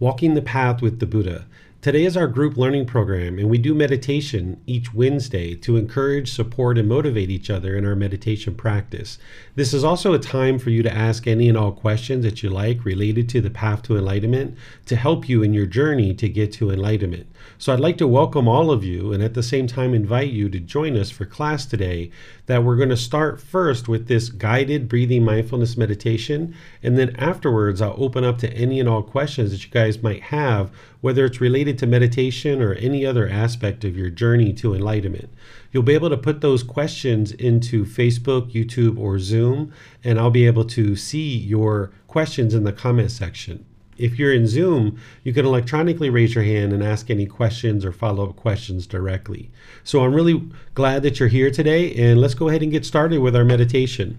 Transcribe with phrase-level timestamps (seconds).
[0.00, 1.46] Walking the Path with the Buddha.
[1.80, 6.78] Today is our group learning program, and we do meditation each Wednesday to encourage, support,
[6.78, 9.18] and motivate each other in our meditation practice.
[9.56, 12.50] This is also a time for you to ask any and all questions that you
[12.50, 16.52] like related to the path to enlightenment to help you in your journey to get
[16.52, 17.26] to enlightenment.
[17.58, 20.48] So I'd like to welcome all of you and at the same time invite you
[20.48, 22.12] to join us for class today.
[22.48, 27.80] That we're going to start first with this guided breathing mindfulness meditation, and then afterwards,
[27.80, 31.40] I'll open up to any and all questions that you guys might have whether it's
[31.40, 35.30] related to meditation or any other aspect of your journey to enlightenment.
[35.70, 40.46] You'll be able to put those questions into Facebook, YouTube, or Zoom, and I'll be
[40.46, 43.64] able to see your questions in the comment section.
[43.98, 47.92] If you're in Zoom, you can electronically raise your hand and ask any questions or
[47.92, 49.50] follow up questions directly.
[49.84, 53.18] So I'm really glad that you're here today, and let's go ahead and get started
[53.18, 54.18] with our meditation.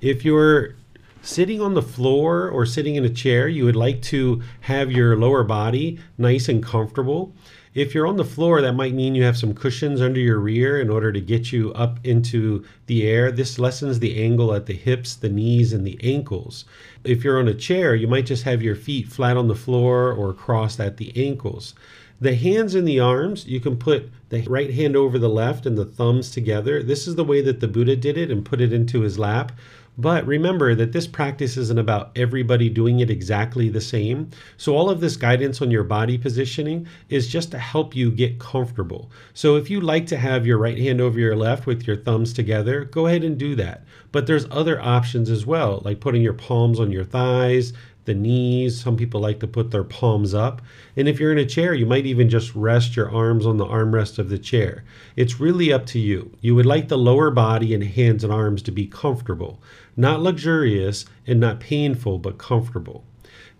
[0.00, 0.74] If you're
[1.22, 5.16] sitting on the floor or sitting in a chair, you would like to have your
[5.16, 7.32] lower body nice and comfortable.
[7.72, 10.80] If you're on the floor, that might mean you have some cushions under your rear
[10.80, 13.32] in order to get you up into the air.
[13.32, 16.66] This lessens the angle at the hips, the knees, and the ankles.
[17.04, 20.10] If you're on a chair, you might just have your feet flat on the floor
[20.10, 21.74] or crossed at the ankles.
[22.20, 25.76] The hands and the arms, you can put the right hand over the left and
[25.76, 26.82] the thumbs together.
[26.82, 29.52] This is the way that the Buddha did it and put it into his lap.
[29.96, 34.30] But remember that this practice isn't about everybody doing it exactly the same.
[34.56, 38.40] So, all of this guidance on your body positioning is just to help you get
[38.40, 39.10] comfortable.
[39.34, 42.32] So, if you like to have your right hand over your left with your thumbs
[42.32, 43.84] together, go ahead and do that.
[44.10, 47.72] But there's other options as well, like putting your palms on your thighs,
[48.04, 48.80] the knees.
[48.80, 50.62] Some people like to put their palms up.
[50.96, 53.66] And if you're in a chair, you might even just rest your arms on the
[53.66, 54.84] armrest of the chair.
[55.16, 56.36] It's really up to you.
[56.40, 59.60] You would like the lower body and hands and arms to be comfortable,
[59.96, 63.04] not luxurious and not painful, but comfortable.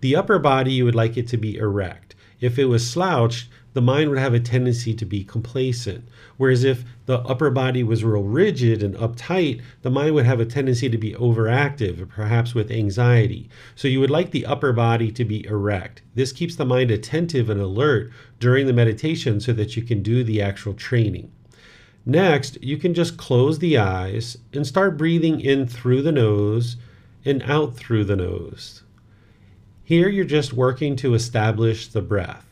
[0.00, 2.14] The upper body, you would like it to be erect.
[2.40, 6.08] If it was slouched, the mind would have a tendency to be complacent.
[6.36, 10.46] Whereas if the upper body was real rigid and uptight, the mind would have a
[10.46, 13.50] tendency to be overactive, perhaps with anxiety.
[13.74, 16.02] So you would like the upper body to be erect.
[16.14, 20.24] This keeps the mind attentive and alert during the meditation so that you can do
[20.24, 21.30] the actual training.
[22.06, 26.76] Next, you can just close the eyes and start breathing in through the nose
[27.24, 28.82] and out through the nose.
[29.82, 32.46] Here, you're just working to establish the breath.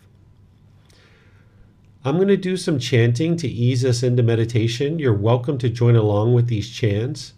[2.05, 4.99] I'm going to do some chanting to ease us into meditation.
[4.99, 7.35] You're welcome to join along with these chants.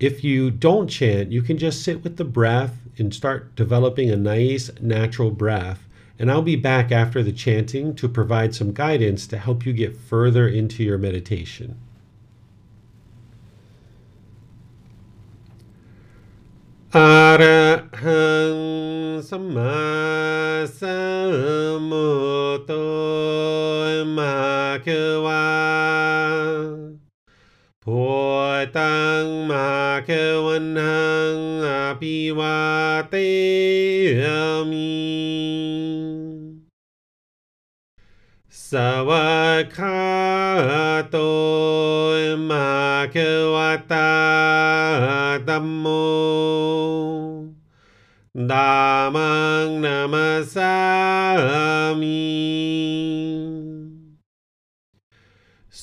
[0.00, 4.16] If you don't chant, you can just sit with the breath and start developing a
[4.16, 5.86] nice natural breath.
[6.18, 9.96] And I'll be back after the chanting to provide some guidance to help you get
[9.96, 11.78] further into your meditation.
[16.96, 16.98] อ
[17.42, 17.44] ร
[18.02, 18.56] หัง
[19.28, 19.88] สมมา
[20.78, 21.00] สั
[21.90, 22.10] มุ
[22.56, 22.70] ตโธ
[24.16, 24.36] มา
[24.86, 25.48] คือว่า
[27.84, 28.02] พุ
[28.56, 29.70] ทตังมา
[30.08, 31.68] คือวันหังอ
[32.00, 32.60] ภิวา
[33.10, 33.14] เต
[38.72, 38.74] ส
[39.08, 39.28] วะ
[39.76, 40.00] คา
[41.10, 41.16] โต
[42.50, 42.68] มา
[43.12, 43.16] เก
[43.54, 43.56] ว
[43.92, 44.14] ตา
[45.48, 45.86] ตัมโม
[48.50, 48.76] ดา
[49.14, 49.34] มั
[49.64, 50.76] งนามาสา
[52.00, 52.28] มี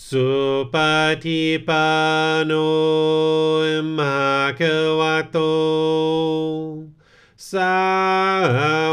[0.05, 0.29] สุ
[0.73, 0.75] ป
[1.23, 1.89] ฏิปั
[2.33, 2.51] นโน
[3.97, 4.17] มา
[4.57, 4.61] เก
[4.99, 5.01] ว
[5.31, 5.37] โต
[7.51, 7.77] สา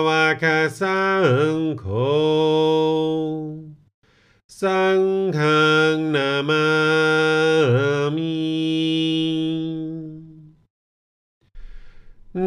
[0.07, 0.09] ว
[0.43, 0.45] ก
[0.81, 1.03] สั
[1.55, 1.85] งโฆ
[4.63, 5.01] สัง
[5.39, 6.67] ฆังนามา
[8.17, 8.37] มิ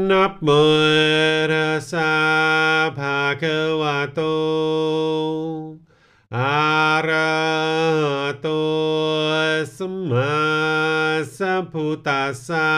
[0.10, 0.50] นับโม
[1.52, 2.16] ระสา
[2.98, 3.44] ภาค
[3.82, 4.22] วะโต
[6.38, 7.36] อาระ
[8.42, 8.48] โต
[9.78, 10.36] สมมา
[11.38, 12.74] สัพพุตัสสะ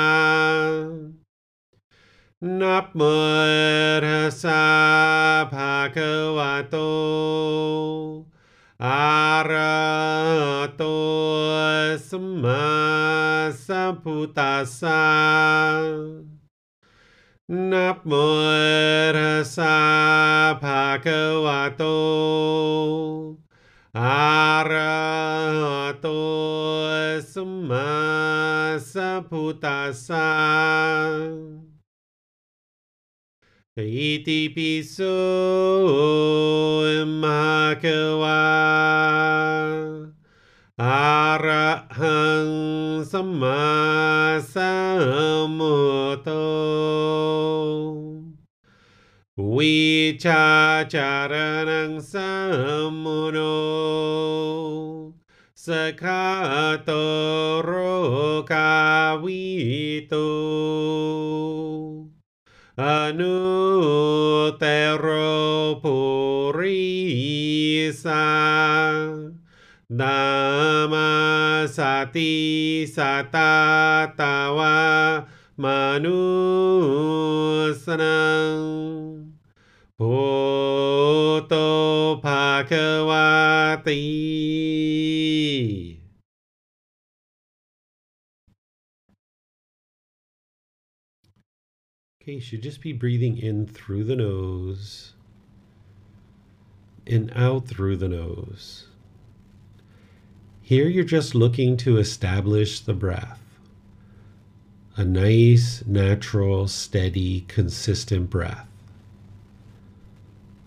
[2.59, 3.01] นับโม
[4.05, 4.65] ระสา
[5.53, 5.97] ภาค
[6.37, 6.75] วะโต
[8.79, 10.37] arato
[11.97, 15.01] sama saputasa
[17.49, 18.43] namo
[19.13, 21.95] rasa bhagavato.
[23.95, 24.77] Arato
[27.25, 30.27] sama saputasa
[33.77, 35.05] Iti piso
[37.05, 38.41] makawa
[40.81, 41.85] arahang
[43.05, 45.77] sama samuto
[53.37, 53.53] no
[55.53, 55.67] sakatrokawito.
[55.67, 56.81] sekatoro
[58.49, 60.25] kawito
[62.77, 66.85] anu tero purisa
[69.89, 75.25] Nama sati sata tawa
[75.57, 76.21] manusnang
[79.97, 81.65] Bhuto
[82.21, 83.97] pakewati.
[92.27, 95.13] Okay, you should just be breathing in through the nose
[97.05, 98.87] and out through the nose.
[100.61, 103.41] Here you're just looking to establish the breath.
[104.97, 108.67] A nice, natural, steady, consistent breath.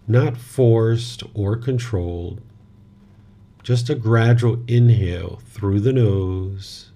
[0.08, 2.40] Not forced or controlled,
[3.62, 6.90] just a gradual inhale through the nose,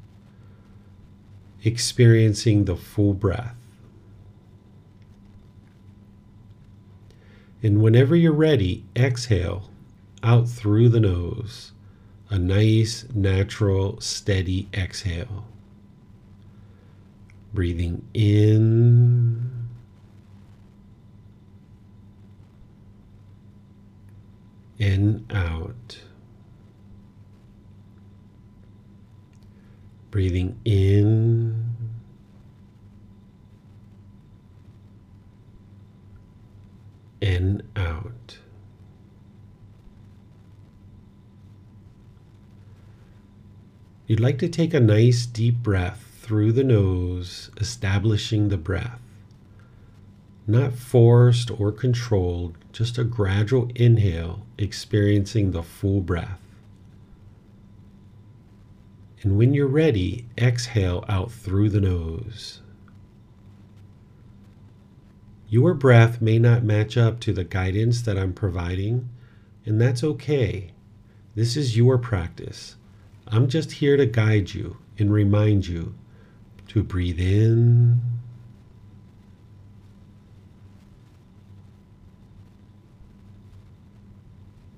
[1.63, 3.57] experiencing the full breath.
[7.65, 9.71] And whenever you're ready, exhale
[10.23, 11.73] out through the nose.
[12.29, 15.47] A nice, natural, steady exhale.
[17.55, 19.51] Breathing in
[24.79, 26.01] and out.
[30.11, 31.64] Breathing in
[37.25, 38.37] and out.
[44.07, 49.01] You'd like to take a nice deep breath through the nose, establishing the breath.
[50.47, 56.41] Not forced or controlled, just a gradual inhale, experiencing the full breath.
[59.23, 62.61] And when you're ready, exhale out through the nose.
[65.55, 69.09] Your breath may not match up to the guidance that I'm providing,
[69.65, 70.73] and that's okay.
[71.37, 72.75] This is your practice.
[73.29, 75.95] I'm just here to guide you and remind you
[76.71, 78.01] to breathe in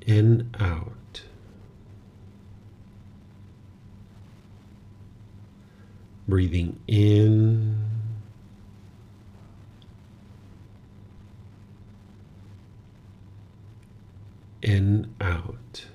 [0.07, 1.23] and out.
[6.29, 7.86] Breathing in
[14.63, 15.87] and out.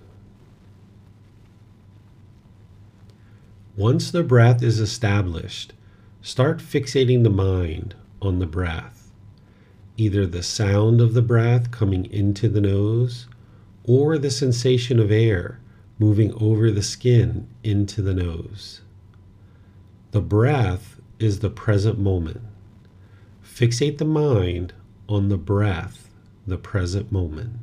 [3.75, 5.73] Once the breath is established,
[6.21, 9.11] start fixating the mind on the breath,
[9.97, 13.27] either the sound of the breath coming into the nose
[13.83, 15.59] or the sensation of air
[15.97, 18.81] moving over the skin into the nose.
[20.11, 22.41] The breath is the present moment.
[23.43, 24.73] Fixate the mind
[25.07, 26.09] on the breath,
[26.45, 27.53] the present moment.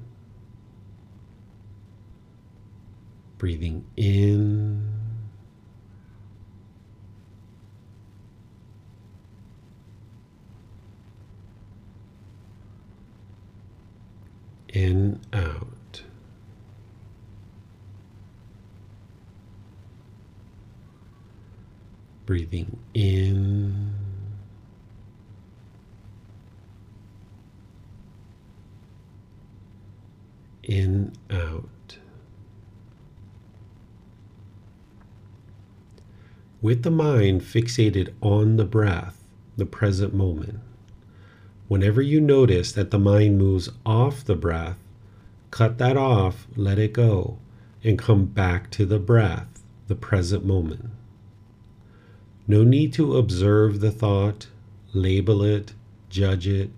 [3.38, 4.98] Breathing in
[14.68, 16.02] in, out.
[22.26, 23.94] Breathing in.
[30.62, 31.68] In, out.
[36.60, 39.22] With the mind fixated on the breath,
[39.56, 40.58] the present moment.
[41.68, 44.76] Whenever you notice that the mind moves off the breath,
[45.52, 47.38] cut that off, let it go,
[47.84, 50.86] and come back to the breath, the present moment.
[52.48, 54.48] No need to observe the thought,
[54.92, 55.74] label it,
[56.10, 56.70] judge it,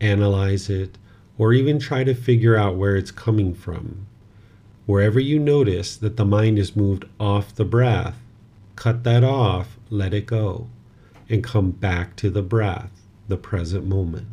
[0.00, 0.96] analyze it,
[1.36, 4.06] or even try to figure out where it's coming from.
[4.86, 8.16] Wherever you notice that the mind is moved off the breath,
[8.78, 10.68] cut that off, let it go,
[11.28, 12.92] and come back to the breath,
[13.26, 14.28] the present moment.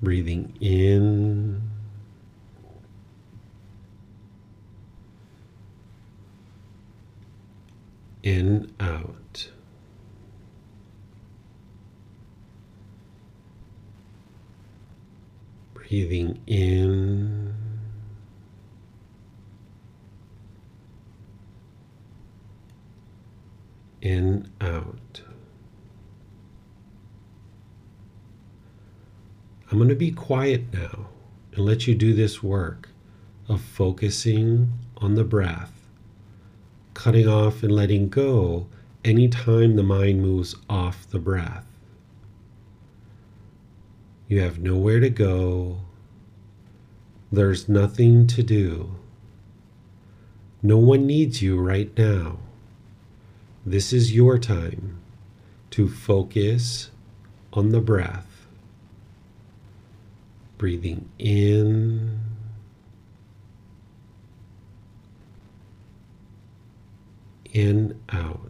[0.00, 1.60] Breathing in
[8.22, 9.50] in, out.
[15.74, 17.47] Breathing in.
[24.00, 25.22] In, out.
[29.70, 31.08] I'm going to be quiet now
[31.52, 32.88] and let you do this work
[33.48, 35.78] of focusing on the breath
[36.98, 38.66] cutting off and letting go
[39.04, 41.64] anytime the mind moves off the breath.
[44.26, 45.78] You have nowhere to go.
[47.30, 48.96] There's nothing to do.
[50.60, 52.40] No one needs you right now.
[53.66, 55.00] This is your time
[55.70, 56.90] to focus
[57.52, 58.46] on the breath.
[60.56, 62.20] Breathing in
[67.52, 68.47] in, out.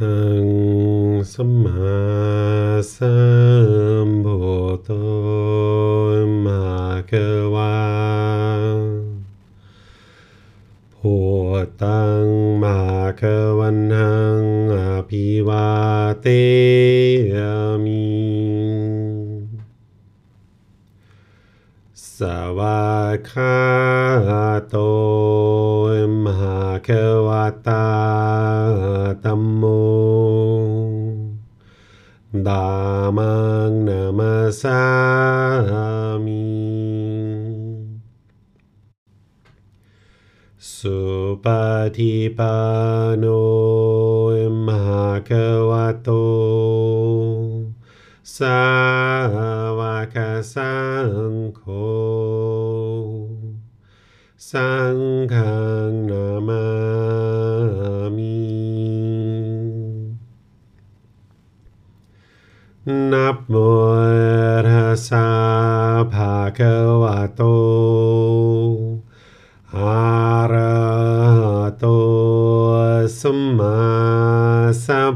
[0.00, 0.48] หัง
[1.32, 1.94] สัมมา
[2.94, 3.16] สั
[4.06, 4.38] มพุ
[4.74, 4.90] ทโธ
[6.44, 6.64] มะ
[7.10, 7.78] คะวา
[10.94, 11.16] พุ
[11.82, 12.26] ตัง
[12.62, 12.78] มะ
[13.20, 14.42] คะวันหัง
[14.74, 14.78] อ
[15.08, 15.68] ภิวา
[16.22, 16.26] เต
[42.36, 43.40] pano
[44.34, 46.22] emhakawato
[48.22, 48.58] sa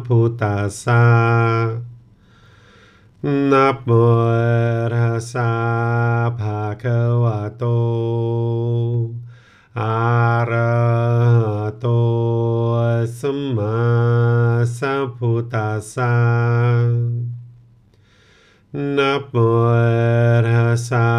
[0.08, 1.04] พุทธัสสะ
[3.50, 3.90] นับโม
[4.94, 5.52] ทัสสะ
[6.38, 7.64] ภะคะวะโต
[9.80, 9.98] อะ
[10.50, 10.74] ระ
[11.38, 11.86] หะโต
[13.18, 13.78] สัมมา
[14.78, 16.14] สัมพุทธัสสะ
[18.96, 19.36] นับโม
[20.48, 21.17] ทัสสะ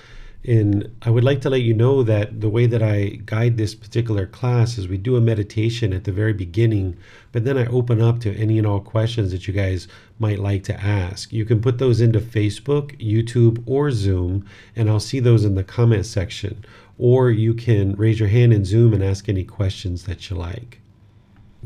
[0.46, 3.74] And I would like to let you know that the way that I guide this
[3.74, 6.98] particular class is we do a meditation at the very beginning,
[7.32, 9.88] but then I open up to any and all questions that you guys
[10.20, 11.34] might like to ask.
[11.34, 15.64] You can put those into Facebook, YouTube, or Zoom, and I'll see those in the
[15.64, 16.64] comment section.
[16.98, 20.80] Or you can raise your hand in Zoom and ask any questions that you like.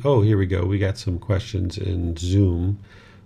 [0.05, 0.63] Oh, here we go.
[0.63, 2.79] We got some questions in Zoom.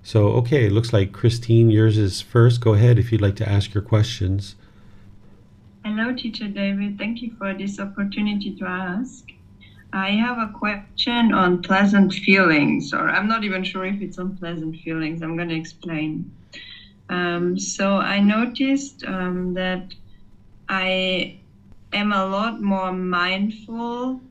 [0.04, 2.62] So, okay, it looks like Christine, yours is first.
[2.62, 4.56] Go ahead if you'd like to ask your questions.
[5.86, 6.98] Hello, Teacher David.
[6.98, 9.26] Thank you for this opportunity to ask.
[9.94, 14.38] I have a question on pleasant feelings, or I'm not even sure if it's on
[14.38, 15.22] pleasant feelings.
[15.22, 16.32] I'm going to explain.
[17.10, 19.94] Um, so, I noticed um, that
[20.70, 21.41] I
[21.94, 24.22] am a lot more mindful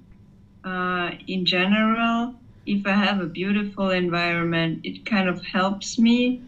[0.65, 2.35] uh, in general.
[2.67, 6.43] If I have a beautiful environment, it kind of helps me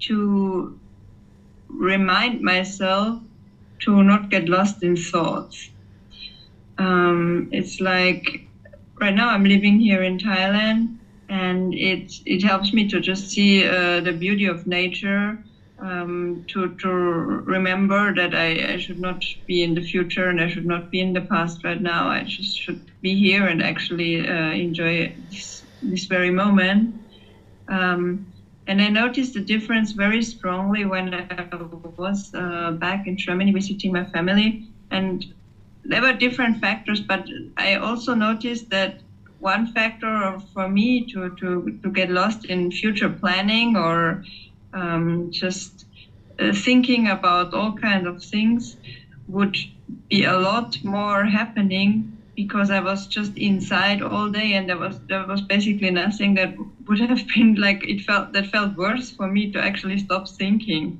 [0.00, 0.78] to
[1.68, 3.20] remind myself
[3.80, 5.70] to not get lost in thoughts.
[6.78, 8.46] Um, it's like
[9.00, 10.96] right now I'm living here in Thailand,
[11.28, 15.38] and it it helps me to just see uh, the beauty of nature.
[15.80, 20.48] Um, to to remember that I, I should not be in the future and I
[20.48, 22.08] should not be in the past right now.
[22.08, 26.94] I just should be here and actually uh, enjoy this, this very moment.
[27.68, 28.26] Um,
[28.66, 31.48] and I noticed the difference very strongly when I
[31.96, 34.64] was uh, back in Germany visiting my family.
[34.90, 35.24] And
[35.84, 37.24] there were different factors, but
[37.56, 39.00] I also noticed that
[39.38, 44.22] one factor for me to, to, to get lost in future planning or
[44.78, 45.86] um, just
[46.40, 48.76] uh, thinking about all kinds of things
[49.26, 49.56] would
[50.10, 52.04] be a lot more happening
[52.36, 56.50] because I was just inside all day and there was there was basically nothing that
[56.88, 60.94] would have been like it felt that felt worse for me to actually stop thinking.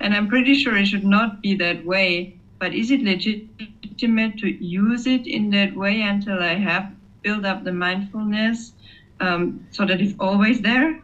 [0.00, 2.28] And I'm pretty sure it should not be that way.
[2.60, 6.84] but is it legitimate to use it in that way until I have
[7.22, 8.72] built up the mindfulness
[9.20, 10.94] um, so that it's always there?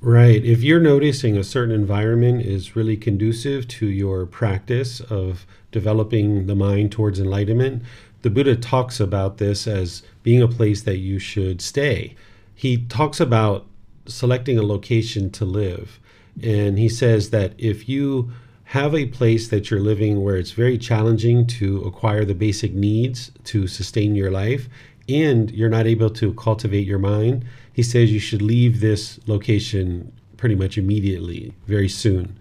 [0.00, 0.44] Right.
[0.44, 6.54] If you're noticing a certain environment is really conducive to your practice of developing the
[6.54, 7.82] mind towards enlightenment,
[8.22, 12.14] the Buddha talks about this as being a place that you should stay.
[12.54, 13.66] He talks about
[14.06, 15.98] selecting a location to live.
[16.42, 18.30] And he says that if you
[18.64, 23.32] have a place that you're living where it's very challenging to acquire the basic needs
[23.44, 24.68] to sustain your life,
[25.08, 27.44] and you're not able to cultivate your mind,
[27.78, 32.36] he says you should leave this location pretty much immediately, very soon.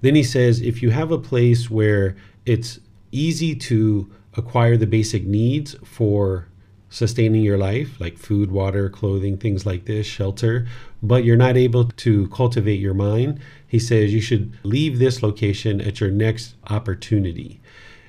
[0.00, 2.16] Then he says if you have a place where
[2.46, 2.80] it's
[3.12, 6.48] easy to acquire the basic needs for
[6.90, 10.66] sustaining your life, like food, water, clothing, things like this, shelter,
[11.00, 15.80] but you're not able to cultivate your mind, he says you should leave this location
[15.80, 17.60] at your next opportunity.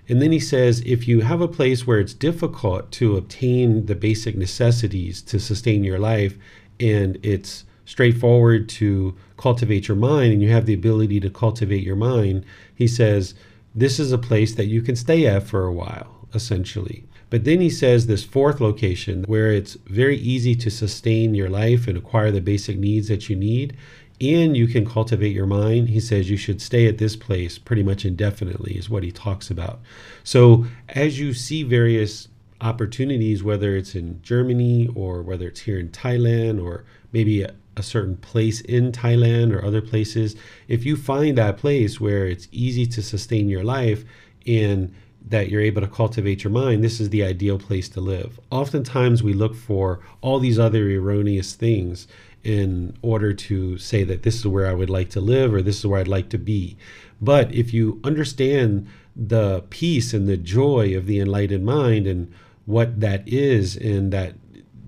[0.10, 3.96] And then he says if you have a place where it's difficult to obtain the
[3.96, 6.36] basic necessities to sustain your life,
[6.80, 11.96] and it's straightforward to cultivate your mind and you have the ability to cultivate your
[11.96, 13.36] mind, he says
[13.76, 17.06] this is a place that you can stay at for a while, essentially.
[17.30, 21.88] But then he says this fourth location where it's very easy to sustain your life
[21.88, 23.76] and acquire the basic needs that you need,
[24.22, 25.90] and you can cultivate your mind.
[25.90, 29.50] He says you should stay at this place pretty much indefinitely, is what he talks
[29.50, 29.80] about.
[30.24, 32.28] So as you see various
[32.64, 37.84] opportunities, whether it's in Germany or whether it's here in Thailand or maybe a, a,
[37.84, 40.36] certain place in Thailand or other places,
[40.68, 44.06] if you find that place where it's easy to sustain your life
[44.48, 44.94] and
[45.28, 48.40] that you're able to cultivate your mind, this is the ideal place to live.
[48.50, 52.08] Oftentimes, we look for all these other erroneous things
[52.44, 55.80] in order to say that this is where I would like to live or this
[55.80, 56.78] is where I'd like to be.
[57.22, 62.34] But if you understand the peace and the joy of the enlightened mind and
[62.66, 64.36] what that is and that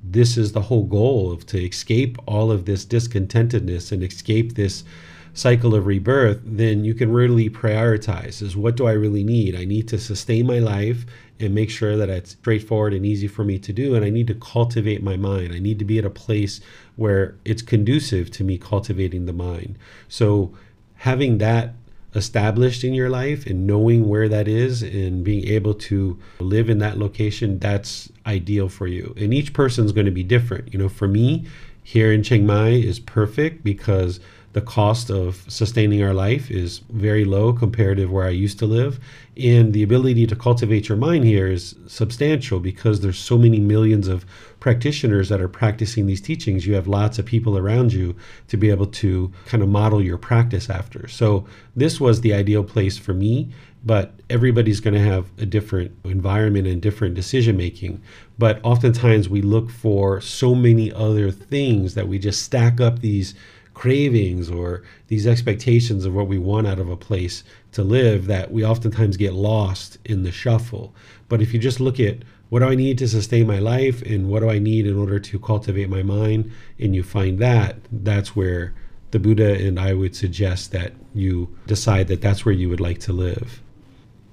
[0.04, 4.84] this is the whole goal of to escape all of this discontentedness and escape this
[5.34, 9.56] cycle of rebirth then you can really prioritize is what do i really need?
[9.56, 11.06] I need to sustain my life
[11.40, 14.28] and make sure that it's straightforward and easy for me to do and i need
[14.28, 15.54] to cultivate my mind.
[15.54, 16.62] I need to be at a place
[16.96, 19.78] where it's conducive to me cultivating the mind.
[20.08, 20.54] So
[20.96, 21.74] having that
[22.16, 26.80] established in your life and knowing where that is and being able to live in
[26.80, 29.14] that location, that's ideal for you.
[29.18, 30.74] And each person's going to be different.
[30.74, 31.46] You know, for me,
[31.84, 34.20] here in Chiang Mai is perfect because
[34.56, 38.66] the cost of sustaining our life is very low compared to where I used to
[38.66, 39.02] live.
[39.36, 44.08] And the ability to cultivate your mind here is substantial because there's so many millions
[44.08, 44.26] of
[44.62, 46.66] practitioners that are practicing these teachings.
[46.66, 48.16] You have lots of people around you
[48.48, 51.10] to be able to kind of model your practice after.
[51.10, 51.46] So
[51.76, 53.50] this was the ideal place for me
[53.86, 58.02] but everybody's going to have a different environment and different decision making.
[58.40, 63.36] But oftentimes we look for so many other things that we just stack up these
[63.76, 68.52] cravings or these expectations of what we want out of a place to live that
[68.52, 70.96] we oftentimes get lost in the shuffle.
[71.30, 72.20] But if you just look at
[72.50, 75.20] what do I need to sustain my life and what do I need in order
[75.20, 78.74] to cultivate my mind, and you find that, that's where
[79.12, 83.00] the Buddha and I would suggest that you decide that that's where you would like
[83.02, 83.62] to live.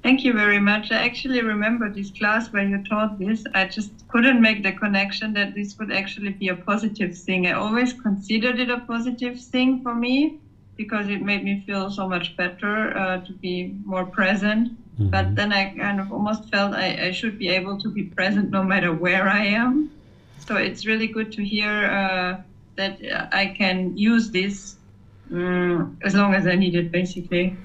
[0.03, 0.91] Thank you very much.
[0.91, 3.45] I actually remember this class where you taught this.
[3.55, 7.47] I just couldn't make the connection that this would actually be a positive thing.
[7.47, 10.41] I always considered it a positive thing for me
[10.77, 14.73] because it made me feel so much better uh, to be more present.
[14.73, 15.11] Mm-hmm.
[15.11, 18.51] But then I kind of almost felt I, I, should be able to be present
[18.51, 19.91] no matter where I am.
[20.47, 22.43] So it's really good to hear uh,
[22.77, 22.99] that
[23.33, 24.77] I can use this
[25.31, 27.57] um, as long as I need it, basically.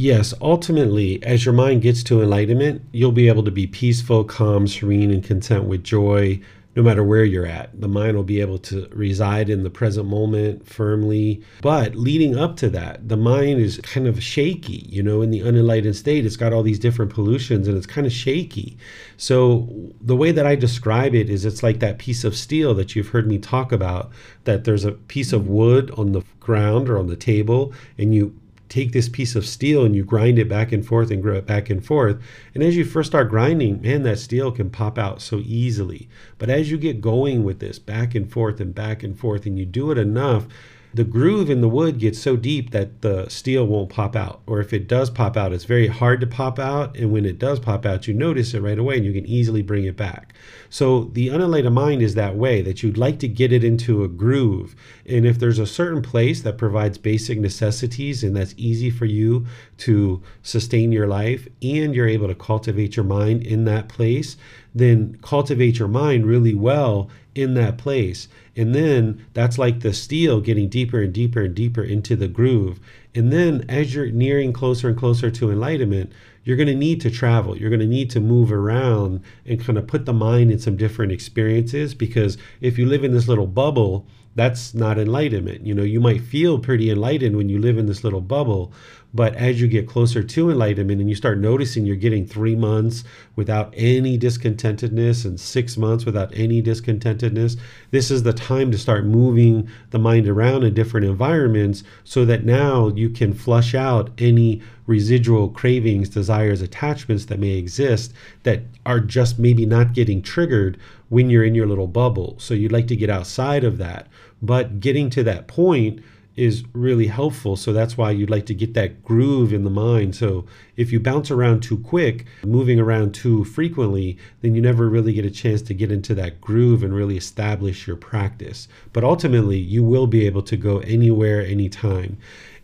[0.00, 4.68] Yes, ultimately, as your mind gets to enlightenment, you'll be able to be peaceful, calm,
[4.68, 6.40] serene, and content with joy
[6.76, 7.80] no matter where you're at.
[7.80, 11.42] The mind will be able to reside in the present moment firmly.
[11.62, 14.86] But leading up to that, the mind is kind of shaky.
[14.88, 18.06] You know, in the unenlightened state, it's got all these different pollutions and it's kind
[18.06, 18.78] of shaky.
[19.16, 19.68] So,
[20.00, 23.08] the way that I describe it is it's like that piece of steel that you've
[23.08, 24.12] heard me talk about
[24.44, 28.38] that there's a piece of wood on the ground or on the table, and you
[28.68, 31.46] take this piece of steel and you grind it back and forth and grow it
[31.46, 32.20] back and forth.
[32.54, 36.08] And as you first start grinding, man, that steel can pop out so easily.
[36.38, 39.58] But as you get going with this back and forth and back and forth, and
[39.58, 40.46] you do it enough,
[40.94, 44.40] the groove in the wood gets so deep that the steel won't pop out.
[44.46, 46.96] Or if it does pop out, it's very hard to pop out.
[46.96, 49.62] And when it does pop out, you notice it right away and you can easily
[49.62, 50.34] bring it back.
[50.70, 54.08] So the unenlightened mind is that way that you'd like to get it into a
[54.08, 54.74] groove.
[55.06, 59.46] And if there's a certain place that provides basic necessities and that's easy for you
[59.78, 64.36] to sustain your life and you're able to cultivate your mind in that place,
[64.78, 68.28] then cultivate your mind really well in that place.
[68.56, 72.80] And then that's like the steel getting deeper and deeper and deeper into the groove.
[73.14, 76.12] And then as you're nearing closer and closer to enlightenment,
[76.44, 77.56] you're going to need to travel.
[77.56, 80.76] You're going to need to move around and kind of put the mind in some
[80.76, 85.66] different experiences because if you live in this little bubble, that's not enlightenment.
[85.66, 88.72] You know, you might feel pretty enlightened when you live in this little bubble,
[89.14, 93.04] but as you get closer to enlightenment and you start noticing you're getting three months
[93.36, 97.56] without any discontentedness and six months without any discontentedness,
[97.90, 102.44] this is the time to start moving the mind around in different environments so that
[102.44, 109.00] now you can flush out any residual cravings, desires, attachments that may exist that are
[109.00, 110.78] just maybe not getting triggered
[111.08, 112.34] when you're in your little bubble.
[112.38, 114.06] So you'd like to get outside of that.
[114.42, 116.02] But getting to that point,
[116.38, 117.56] is really helpful.
[117.56, 120.14] So that's why you'd like to get that groove in the mind.
[120.14, 125.12] So if you bounce around too quick, moving around too frequently, then you never really
[125.12, 128.68] get a chance to get into that groove and really establish your practice.
[128.92, 132.18] But ultimately, you will be able to go anywhere, anytime.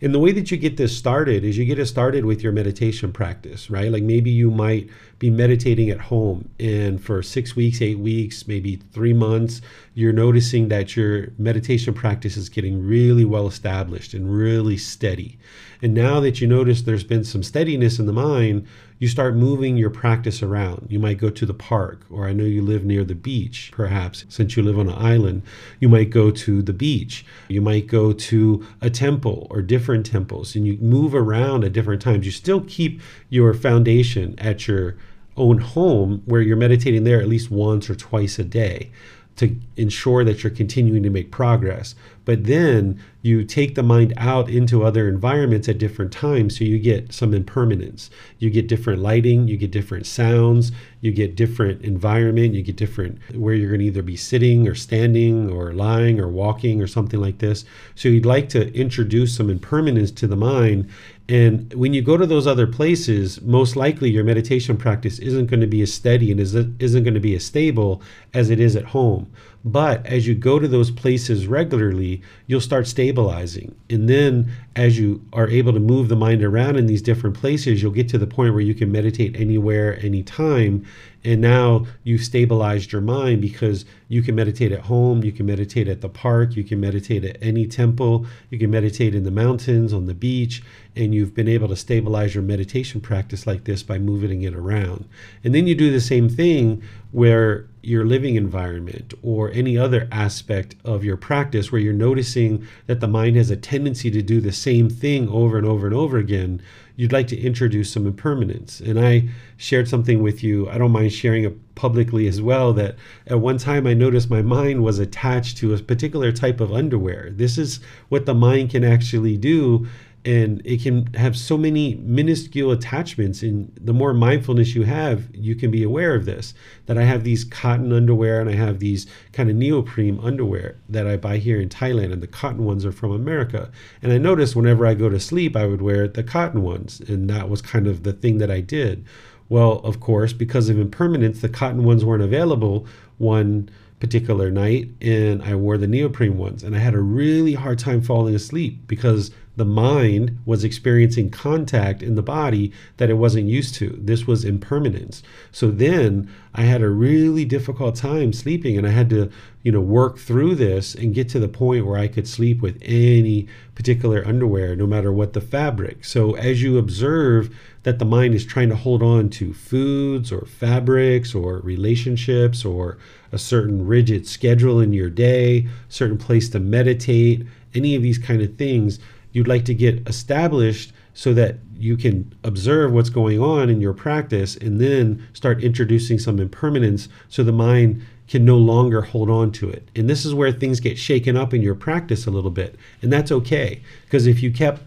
[0.05, 2.51] And the way that you get this started is you get it started with your
[2.51, 3.91] meditation practice, right?
[3.91, 4.87] Like maybe you might
[5.17, 9.61] be meditating at home and for six weeks, eight weeks, maybe three months,
[9.95, 15.39] you're noticing that your meditation practice is getting really well established and really steady.
[15.81, 18.67] And now that you notice there's been some steadiness in the mind,
[18.97, 20.87] you start moving your practice around.
[20.89, 24.25] You might go to the park, or I know you live near the beach, perhaps,
[24.29, 25.41] since you live on an island.
[25.79, 27.25] You might go to the beach.
[27.49, 32.01] You might go to a temple or different temples, and you move around at different
[32.01, 32.25] times.
[32.25, 34.95] You still keep your foundation at your
[35.37, 38.91] own home where you're meditating there at least once or twice a day
[39.37, 41.95] to ensure that you're continuing to make progress.
[42.23, 46.79] But then you take the mind out into other environments at different times, so you
[46.79, 48.09] get some impermanence.
[48.39, 50.71] You get different lighting, you get different sounds,
[51.01, 54.73] you get different environment, you get different where you're going to either be sitting or
[54.73, 57.65] standing or lying or walking or something like this.
[57.93, 60.89] So you'd like to introduce some impermanence to the mind
[61.27, 65.61] and when you go to those other places, most likely your meditation practice isn't going
[65.61, 68.03] to be as steady and isn't going to be as stable
[68.33, 69.31] as it is at home.
[69.63, 73.73] But as you go to those places regularly, you'll start stabilizing.
[73.89, 77.81] And then as you are able to move the mind around in these different places,
[77.81, 80.85] you'll get to the point where you can meditate anywhere, anytime.
[81.25, 85.87] And now you've stabilized your mind because you can meditate at home, you can meditate
[85.87, 89.91] at the park, you can meditate at any temple, you can meditate in the mountains,
[89.91, 90.61] on the beach,
[90.95, 95.05] and you've been able to stabilize your meditation practice like this by moving it around.
[95.43, 100.75] And then you do the same thing where your living environment or any other aspect
[100.83, 104.51] of your practice where you're noticing that the mind has a tendency to do the
[104.51, 106.61] same thing over and over and over again,
[106.95, 108.79] you'd like to introduce some impermanence.
[108.79, 112.95] And I shared something with you, I don't mind sharing it publicly as well, that
[113.27, 117.29] at one time I noticed my mind was attached to a particular type of underwear.
[117.31, 117.79] This is
[118.09, 119.87] what the mind can actually do
[120.25, 125.55] and it can have so many minuscule attachments and the more mindfulness you have you
[125.55, 126.53] can be aware of this
[126.87, 131.05] that i have these cotton underwear and i have these kind of neoprene underwear that
[131.05, 133.69] i buy here in thailand and the cotton ones are from america.
[134.01, 137.29] And i noticed whenever i go to sleep i would wear the cotton ones and
[137.29, 139.05] that was kind of the thing that i did.
[139.47, 142.87] Well of course because of impermanence the cotton ones weren't available
[143.19, 143.69] one
[143.99, 148.01] particular night and I wore the neoprene ones and I had a really hard time
[148.01, 153.75] falling asleep because the mind was experiencing contact in the body that it wasn't used
[153.75, 153.97] to.
[154.01, 155.23] This was impermanence.
[155.51, 159.29] So then I had a really difficult time sleeping and I had to,
[159.63, 162.77] you know, work through this and get to the point where I could sleep with
[162.81, 166.03] any particular underwear, no matter what the fabric.
[166.03, 170.45] So as you observe that the mind is trying to hold on to foods or
[170.45, 172.97] fabrics or relationships or
[173.31, 178.41] a certain rigid schedule in your day, certain place to meditate, any of these kind
[178.41, 178.99] of things,
[179.35, 183.93] you'd like to get established so that you can observe what's going on in your
[183.93, 189.51] practice and then start introducing some impermanence so the mind can no longer hold on
[189.51, 189.89] to it.
[189.93, 192.75] And this is where things get shaken up in your practice a little bit.
[193.01, 193.81] And that's okay.
[194.05, 194.81] Because if you kept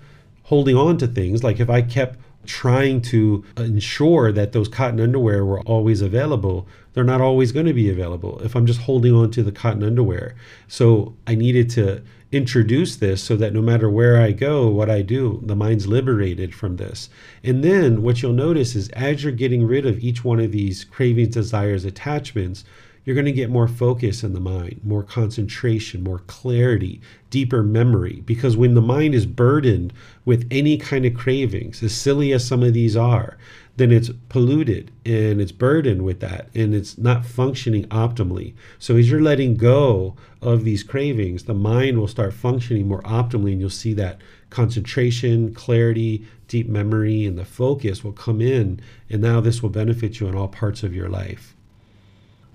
[0.44, 5.44] holding on to things, like if I kept trying to ensure that those cotton underwear
[5.44, 9.30] were always available, they're not always going to be available if I'm just holding on
[9.32, 10.34] to the cotton underwear.
[10.68, 15.02] So I needed to introduce this so that no matter where I go, what I
[15.02, 17.08] do, the mind's liberated from this.
[17.42, 20.84] And then what you'll notice is as you're getting rid of each one of these
[20.84, 22.64] cravings, desires, attachments,
[23.04, 27.00] you're going to get more focus in the mind, more concentration, more clarity,
[27.30, 28.22] deeper memory.
[28.26, 29.94] Because when the mind is burdened
[30.26, 33.38] with any kind of cravings, as silly as some of these are,
[33.78, 38.54] then it's polluted and it's burdened with that and it's not functioning optimally.
[38.78, 43.52] So as you're letting go of these cravings, the mind will start functioning more optimally
[43.52, 44.18] and you'll see that
[44.50, 48.80] concentration, clarity, deep memory, and the focus will come in.
[49.08, 51.54] And now this will benefit you in all parts of your life.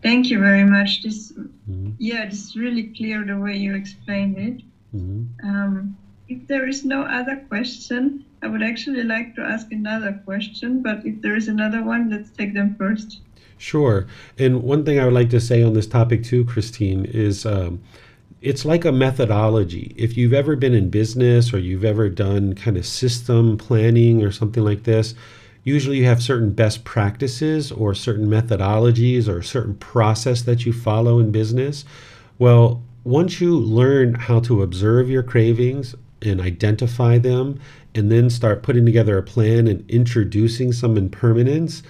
[0.01, 1.03] Thank you very much.
[1.03, 1.91] This, mm-hmm.
[1.97, 4.61] yeah, this really clear the way you explained it.
[4.93, 5.47] Mm-hmm.
[5.47, 5.97] Um,
[6.33, 11.05] if there is no other question, I would actually like to ask another question, but
[11.05, 13.21] if there is another one, let's take them first.
[13.57, 14.07] Sure.
[14.37, 17.81] And one thing I would like to say on this topic too, Christine, is um,
[18.41, 19.93] it's like a methodology.
[19.95, 24.31] If you've ever been in business or you've ever done kind of system planning or
[24.31, 25.15] something like this,
[25.63, 30.73] usually you have certain best practices or certain methodologies or a certain process that you
[30.73, 31.85] follow in business.
[32.37, 37.59] Well, once you learn how to observe your cravings and identify them
[37.93, 41.83] and then start putting together a plan and introducing some impermanence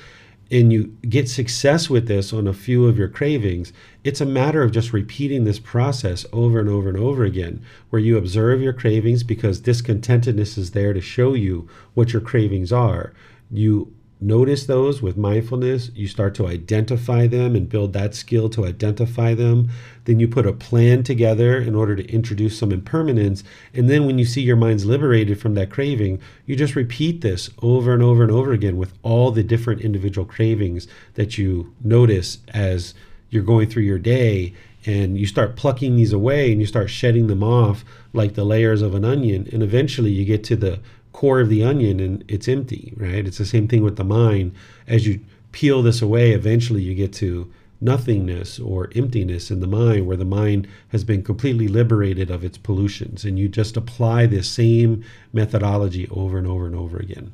[0.54, 3.74] and you get success with this on a few of your cravings,
[4.04, 8.00] it's a matter of just repeating this process over and over and over again, where
[8.00, 13.14] you observe your cravings because discontentedness is there to show you what your cravings are.
[13.50, 13.94] You
[14.26, 19.34] notice those with mindfulness, you start to identify them and build that skill to identify
[19.34, 19.70] them.
[20.06, 23.44] Then you put a plan together in order to introduce some impermanence.
[23.74, 27.50] And then when you see your mind's liberated from that craving, you just repeat this
[27.62, 32.40] over and over and over again with all the different individual cravings that you notice
[32.54, 32.94] as
[33.30, 34.54] you're going through your day.
[34.86, 38.82] And you start plucking these away and you start shedding them off like the layers
[38.82, 39.48] of an onion.
[39.52, 40.80] And eventually you get to the
[41.14, 43.26] core of the onion and it's empty, right?
[43.26, 44.54] It's the same thing with the mind.
[44.88, 50.08] As you peel this away, eventually you get to nothingness or emptiness in the mind
[50.08, 54.50] where the mind has been completely liberated of its pollutions and you just apply this
[54.50, 55.04] same
[55.34, 57.32] methodology over and over and over again.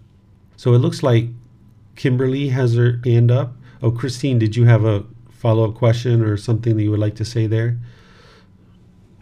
[0.57, 1.27] So it looks like
[1.95, 3.55] Kimberly has her hand up.
[3.81, 7.25] Oh, Christine, did you have a follow-up question or something that you would like to
[7.25, 7.77] say there?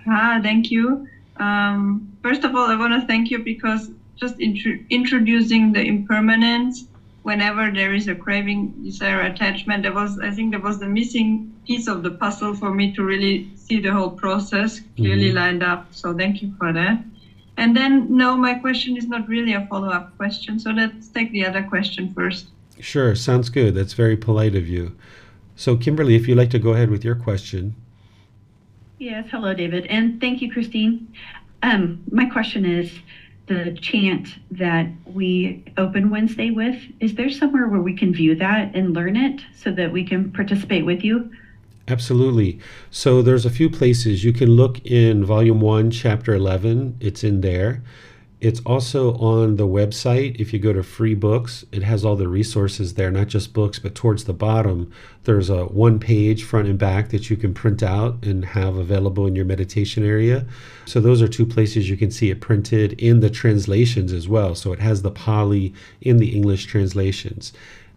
[0.08, 1.08] Ah, thank you.
[1.38, 6.86] Um, first of all, I want to thank you because just intro- introducing the impermanence
[7.24, 9.84] whenever there is a craving, desire, attachment.
[9.84, 13.04] That was, I think, that was the missing piece of the puzzle for me to
[13.04, 15.38] really see the whole process clearly mm-hmm.
[15.38, 15.88] lined up.
[15.92, 17.04] So thank you for that.
[17.58, 20.60] And then, no, my question is not really a follow up question.
[20.60, 22.48] So let's take the other question first.
[22.80, 23.74] Sure, sounds good.
[23.74, 24.96] That's very polite of you.
[25.56, 27.76] So, Kimberly, if you'd like to go ahead with your question.
[29.00, 29.88] Yes, hello, David.
[29.88, 31.12] And thank you, Christine.
[31.64, 32.92] Um, my question is
[33.48, 38.76] the chant that we open Wednesday with, is there somewhere where we can view that
[38.76, 41.32] and learn it so that we can participate with you?
[41.88, 42.60] Absolutely.
[42.92, 47.42] So there's a few places you can look in volume 1 chapter 11, it's in
[47.42, 47.82] there.
[48.40, 50.40] It's also on the website.
[50.40, 53.80] If you go to free books, it has all the resources there, not just books,
[53.80, 54.92] but towards the bottom,
[55.24, 59.26] there's a one page front and back that you can print out and have available
[59.26, 60.46] in your meditation area.
[60.86, 64.54] So, those are two places you can see it printed in the translations as well.
[64.54, 67.54] So, it has the Pali in the English translations.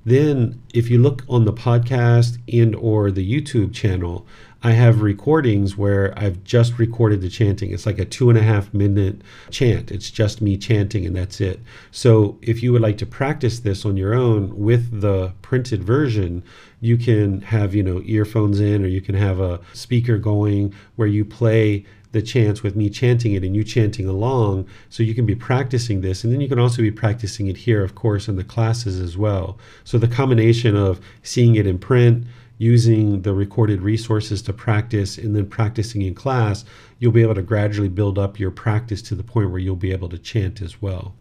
[0.07, 4.26] Then, if you look on the podcast and or the YouTube channel,
[4.62, 7.72] I have recordings where I've just recorded the chanting.
[7.72, 9.90] It's like a two and a half minute chant.
[9.90, 11.61] It's just me chanting and that's it.
[11.90, 16.42] So if you would like to practice this on your own with the printed version,
[16.80, 21.08] you can have, you know, earphones in or you can have a speaker going where
[21.08, 24.66] you play the chants with me chanting it and you chanting along.
[24.90, 26.24] So you can be practicing this.
[26.24, 29.16] And then you can also be practicing it here, of course, in the classes as
[29.16, 29.58] well.
[29.84, 32.26] So the combination of seeing it in print,
[32.61, 36.62] using the recorded resources to practice and then practicing in class,
[36.98, 39.92] you'll be able to gradually build up your practice to the point where you'll be
[39.92, 41.14] able to chant as well.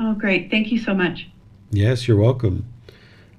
[0.00, 0.50] Oh, great.
[0.50, 1.28] Thank you so much.
[1.70, 2.66] Yes, you're welcome.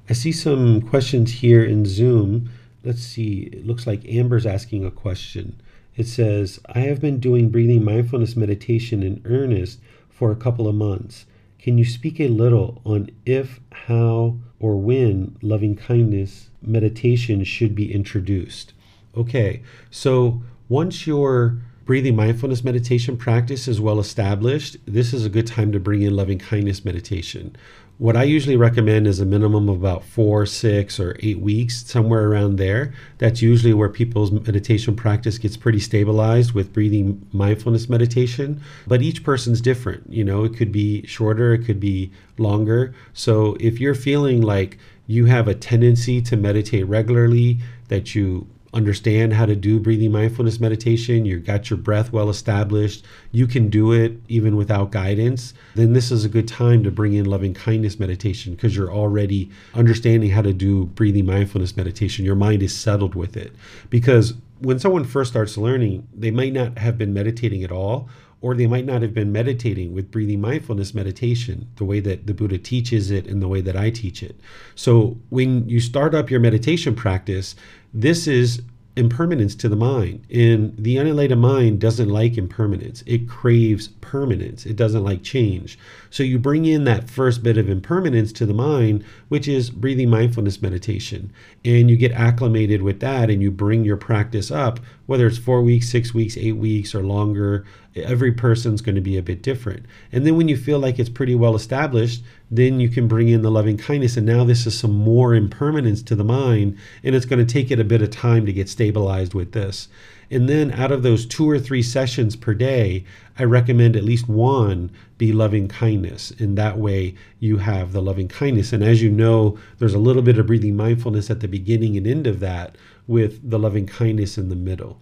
[0.10, 2.50] I see some questions here in Zoom.
[2.82, 3.50] Let's see.
[3.52, 5.62] It looks like Amber's asking a question.
[5.98, 10.76] It says, I have been doing breathing mindfulness meditation in earnest for a couple of
[10.76, 11.26] months.
[11.60, 17.94] Can you speak a little on if, how, or when loving kindness meditation should be
[17.94, 18.74] introduced.
[19.16, 25.48] Okay, so once your breathing mindfulness meditation practice is well established, this is a good
[25.48, 27.56] time to bring in loving kindness meditation.
[27.98, 32.28] What I usually recommend is a minimum of about four, six, or eight weeks, somewhere
[32.28, 32.94] around there.
[33.20, 38.60] That's usually where people's meditation practice gets pretty stabilized with breathing mindfulness meditation.
[38.88, 40.12] But each person's different.
[40.12, 42.96] You know, it could be shorter, it could be longer.
[43.14, 44.80] So if you're feeling like
[45.12, 47.60] you have a tendency to meditate regularly,
[47.90, 53.04] that you understand how to do breathing mindfulness meditation, you've got your breath well established,
[53.34, 57.14] you can do it even without guidance, then this is a good time to bring
[57.14, 62.24] in loving kindness meditation because you're already understanding how to do breathing mindfulness meditation.
[62.24, 63.54] Your mind is settled with it.
[63.90, 68.08] Because when someone first starts learning, they might not have been meditating at all
[68.42, 72.34] or they might not have been meditating with breathing mindfulness meditation the way that the
[72.34, 74.40] Buddha teaches it and the way that I teach it.
[74.76, 77.56] So when you start up your meditation practice,
[77.94, 78.62] this is
[78.98, 80.26] impermanence to the mind.
[80.30, 83.04] And the unenlightened mind doesn't like impermanence.
[83.06, 84.66] It craves permanence.
[84.66, 85.80] It doesn't like change.
[86.10, 90.10] So you bring in that first bit of impermanence to the mind, which is breathing
[90.10, 91.32] mindfulness meditation.
[91.64, 95.62] And you get acclimated with that and you bring your practice up, whether it's four
[95.62, 97.66] weeks, six weeks, eight weeks, or longer.
[97.96, 99.86] Every person's going to be a bit different.
[100.12, 103.42] And then when you feel like it's pretty well established, then you can bring in
[103.42, 104.16] the loving kindness.
[104.16, 106.78] And now this is some more impermanence to the mind.
[107.04, 109.90] And it's going to take it a bit of time to get stabilized with this.
[110.30, 113.04] And then out of those two or three sessions per day,
[113.38, 116.32] I recommend at least one be loving kindness.
[116.32, 118.72] In that way, you have the loving kindness.
[118.72, 122.08] And as you know, there's a little bit of breathing mindfulness at the beginning and
[122.08, 125.02] end of that with the loving kindness in the middle.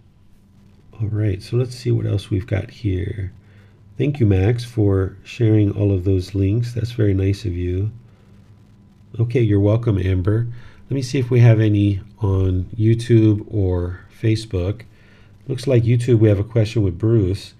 [1.00, 3.32] All right, so let's see what else we've got here.
[3.96, 6.74] Thank you, Max, for sharing all of those links.
[6.74, 7.90] That's very nice of you.
[9.18, 10.46] Okay, you're welcome, Amber.
[10.90, 14.82] Let me see if we have any on YouTube or Facebook.
[15.48, 17.54] Looks like YouTube, we have a question with Bruce.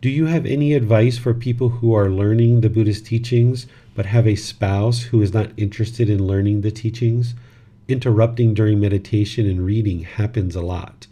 [0.00, 4.28] Do you have any advice for people who are learning the Buddhist teachings but have
[4.28, 7.34] a spouse who is not interested in learning the teachings?
[7.88, 11.08] Interrupting during meditation and reading happens a lot.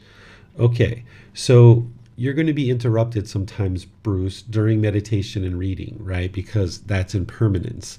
[0.56, 6.30] Okay, so you're going to be interrupted sometimes, Bruce, during meditation and reading, right?
[6.30, 7.98] Because that's impermanence.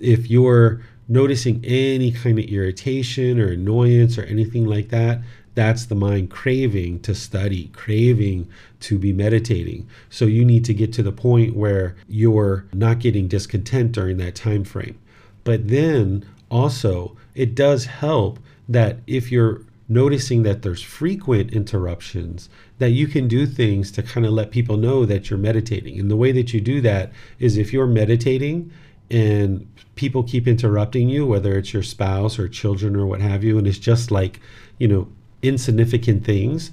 [0.00, 5.20] If you're noticing any kind of irritation or annoyance or anything like that,
[5.54, 8.48] that's the mind craving to study, craving
[8.80, 9.86] to be meditating.
[10.10, 14.34] So you need to get to the point where you're not getting discontent during that
[14.34, 14.98] time frame.
[15.44, 22.90] But then also, it does help that if you're noticing that there's frequent interruptions, that
[22.90, 25.98] you can do things to kind of let people know that you're meditating.
[25.98, 28.72] And the way that you do that is if you're meditating
[29.10, 33.58] and people keep interrupting you, whether it's your spouse or children or what have you,
[33.58, 34.40] and it's just like,
[34.78, 35.08] you know,
[35.42, 36.70] insignificant things,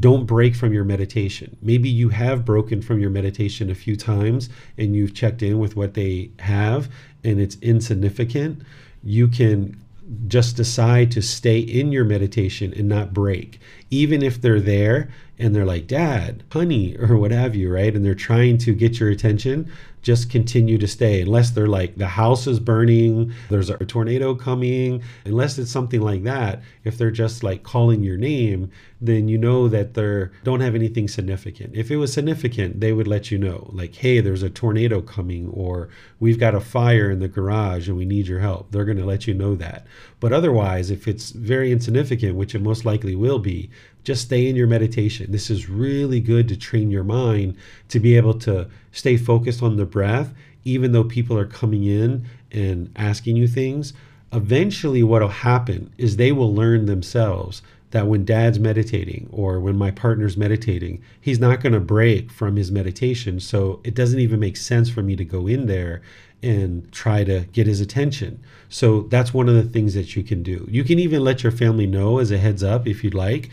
[0.00, 1.56] don't break from your meditation.
[1.62, 5.76] Maybe you have broken from your meditation a few times and you've checked in with
[5.76, 6.90] what they have
[7.24, 8.62] and it's insignificant.
[9.02, 9.80] You can
[10.26, 13.60] just decide to stay in your meditation and not break.
[13.90, 17.94] Even if they're there and they're like, Dad, honey, or what have you, right?
[17.94, 19.70] And they're trying to get your attention,
[20.08, 25.02] just continue to stay unless they're like the house is burning, there's a tornado coming,
[25.26, 26.62] unless it's something like that.
[26.82, 28.70] If they're just like calling your name,
[29.02, 31.76] then you know that they don't have anything significant.
[31.76, 35.50] If it was significant, they would let you know, like, hey, there's a tornado coming,
[35.50, 35.90] or
[36.20, 38.72] we've got a fire in the garage and we need your help.
[38.72, 39.86] They're going to let you know that.
[40.20, 43.68] But otherwise, if it's very insignificant, which it most likely will be,
[44.08, 45.30] just stay in your meditation.
[45.30, 47.58] This is really good to train your mind
[47.90, 50.32] to be able to stay focused on the breath,
[50.64, 53.92] even though people are coming in and asking you things.
[54.32, 59.76] Eventually, what will happen is they will learn themselves that when dad's meditating or when
[59.76, 63.38] my partner's meditating, he's not going to break from his meditation.
[63.38, 66.00] So it doesn't even make sense for me to go in there
[66.42, 68.42] and try to get his attention.
[68.70, 70.66] So that's one of the things that you can do.
[70.70, 73.50] You can even let your family know as a heads up if you'd like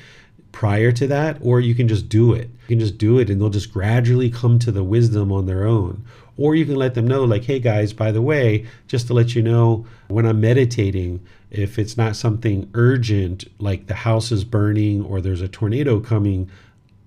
[0.55, 2.49] prior to that, or you can just do it.
[2.61, 5.67] You can just do it and they'll just gradually come to the wisdom on their
[5.67, 6.05] own.
[6.37, 9.35] Or you can let them know, like, hey guys, by the way, just to let
[9.35, 11.19] you know, when I'm meditating,
[11.51, 16.49] if it's not something urgent, like the house is burning or there's a tornado coming,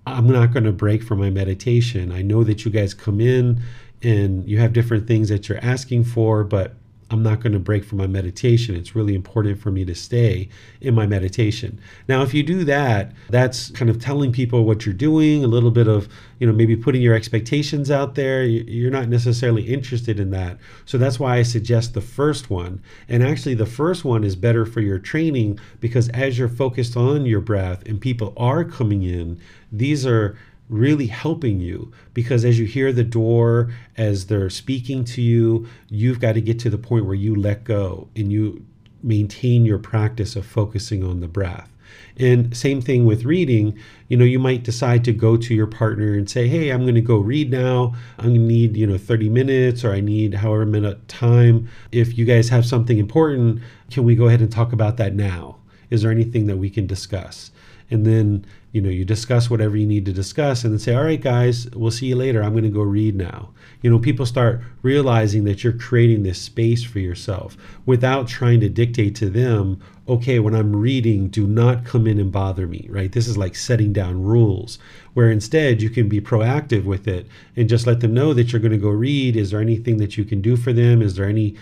[0.07, 2.13] I'm not going to break from my meditation.
[2.13, 3.63] I know that you guys come in
[4.03, 6.75] and you have different things that you're asking for, but
[7.11, 8.77] I'm not going to break from my meditation.
[8.77, 10.49] It's really important for me to stay
[10.81, 11.81] in my meditation.
[12.07, 15.71] Now, if you do that, that's kind of telling people what you're doing, a little
[15.71, 18.45] bit of, you know, maybe putting your expectations out there.
[18.45, 20.59] You're not necessarily interested in that.
[20.85, 22.83] So that's why I suggest the first one.
[23.09, 27.25] And actually, the first one is better for your training because as you're focused on
[27.25, 29.41] your breath and people are coming in,
[29.73, 30.37] these are
[30.69, 36.21] really helping you because as you hear the door as they're speaking to you you've
[36.21, 38.65] got to get to the point where you let go and you
[39.03, 41.71] maintain your practice of focusing on the breath.
[42.19, 46.15] And same thing with reading you know you might decide to go to your partner
[46.15, 47.95] and say hey i'm going to go read now.
[48.19, 51.69] I'm going to need you know 30 minutes or i need however minute time.
[51.93, 55.57] If you guys have something important can we go ahead and talk about that now?
[55.89, 57.51] Is there anything that we can discuss?
[57.91, 61.05] And then you know you discuss whatever you need to discuss and then say all
[61.05, 62.43] right guys we'll see you later.
[62.43, 63.51] I'm going to go read now.
[63.83, 67.57] You know people start realizing that you're creating this space for yourself
[67.87, 72.33] without trying to dictate to them okay when i'm reading do not come in and
[72.33, 73.13] bother me right?
[73.13, 74.79] This is like setting down rules
[75.15, 78.61] where instead you can be proactive with it and just let them know that you're
[78.61, 79.37] going to go read.
[79.37, 81.03] Is there anything that you can do for them?
[81.03, 81.57] Is there any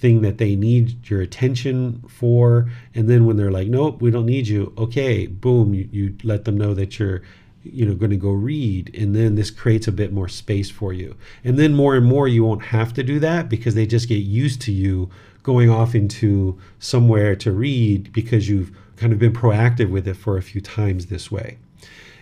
[0.00, 2.70] thing that they need your attention for.
[2.94, 6.44] And then when they're like nope we don't need you okay boom you, you let
[6.44, 7.22] them know that you're
[7.62, 8.94] you know going to go read.
[8.94, 11.16] And then this creates a bit more space for you.
[11.44, 14.16] And then more and more you won't have to do that because they just get
[14.16, 15.10] used to you
[15.42, 20.36] going off into somewhere to read because you've kind of been proactive with it for
[20.36, 21.58] a few times this way.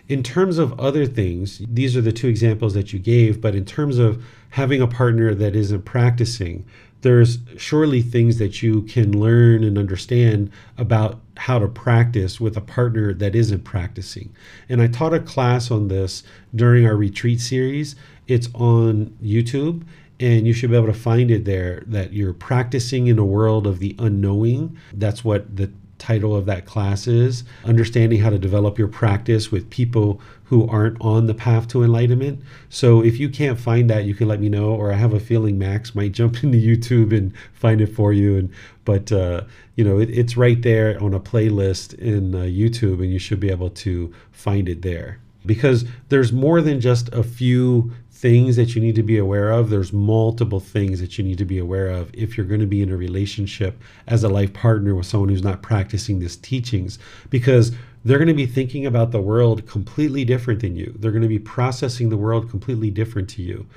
[0.07, 3.65] In terms of other things these are the two examples that you gave but in
[3.65, 6.65] terms of having a partner that isn't practicing
[7.01, 12.61] there's surely things that you can learn and understand about how to practice with a
[12.61, 14.33] partner that isn't practicing.
[14.67, 16.23] And I taught a class on this
[16.53, 17.95] during our retreat series.
[18.27, 19.85] It's on YouTube,
[20.19, 23.65] and you should be able to find it there that you're practicing in a world
[23.65, 24.77] of the unknowing.
[24.93, 29.69] That's what the title of that class is understanding how to develop your practice with
[29.69, 32.41] people who aren't on the path to enlightenment.
[32.69, 35.19] So if you can't find that, you can let me know, or I have a
[35.19, 38.35] feeling Max might jump into YouTube and find it for you.
[38.35, 38.49] And
[38.83, 39.43] but uh,
[39.75, 43.39] you know it, it's right there on a playlist in uh, YouTube, and you should
[43.39, 48.75] be able to find it there because there's more than just a few things that
[48.75, 49.69] you need to be aware of.
[49.69, 52.81] There's multiple things that you need to be aware of if you're going to be
[52.81, 56.99] in a relationship as a life partner with someone who's not practicing these teachings
[57.29, 57.71] because
[58.03, 60.93] they're going to be thinking about the world completely different than you.
[60.99, 63.67] They're going to be processing the world completely different to you.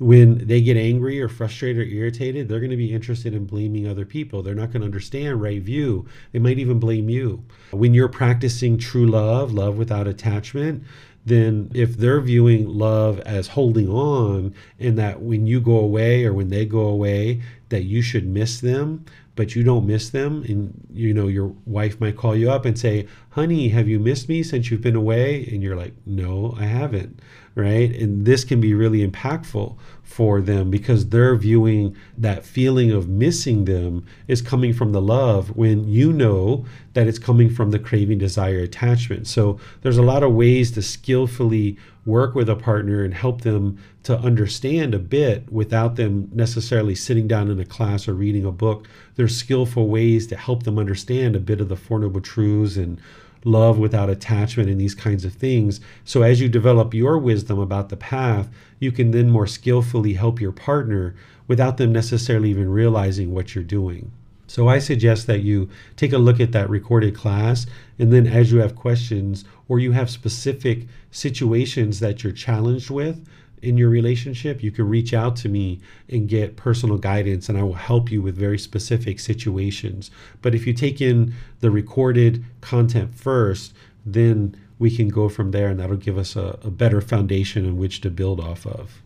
[0.00, 3.86] When they get angry or frustrated or irritated, they're going to be interested in blaming
[3.86, 4.42] other people.
[4.42, 6.08] They're not going to understand right view.
[6.32, 7.44] They might even blame you.
[7.70, 10.82] When you're practicing true love, love without attachment,
[11.24, 16.32] then if they're viewing love as holding on and that when you go away or
[16.32, 19.04] when they go away that you should miss them
[19.34, 22.78] but you don't miss them and you know your wife might call you up and
[22.78, 25.46] say honey have you missed me since you've been away?
[25.46, 27.20] And you're like no i haven't
[27.54, 33.08] right and this can be really impactful for them because they're viewing that feeling of
[33.08, 37.78] missing them is coming from the love when you know that it's coming from the
[37.78, 43.04] craving desire attachment so there's a lot of ways to skillfully work with a partner
[43.04, 48.08] and help them to understand a bit without them necessarily sitting down in a class
[48.08, 48.88] or reading a book.
[49.14, 53.00] There's skillful ways to help them understand a bit of the Four Noble Truths and
[53.44, 55.80] love without attachment and these kinds of things.
[56.04, 60.40] So as you develop your wisdom about the path, you can then more skillfully help
[60.40, 61.14] your partner
[61.48, 64.12] without them necessarily even realizing what you're doing.
[64.46, 67.66] So I suggest that you take a look at that recorded class
[67.98, 73.26] and then as you have questions or you have specific situations that you're challenged with,
[73.62, 77.62] in your relationship, you can reach out to me and get personal guidance, and I
[77.62, 80.10] will help you with very specific situations.
[80.42, 83.72] But if you take in the recorded content first,
[84.04, 87.76] then we can go from there, and that'll give us a, a better foundation in
[87.76, 89.00] which to build off of.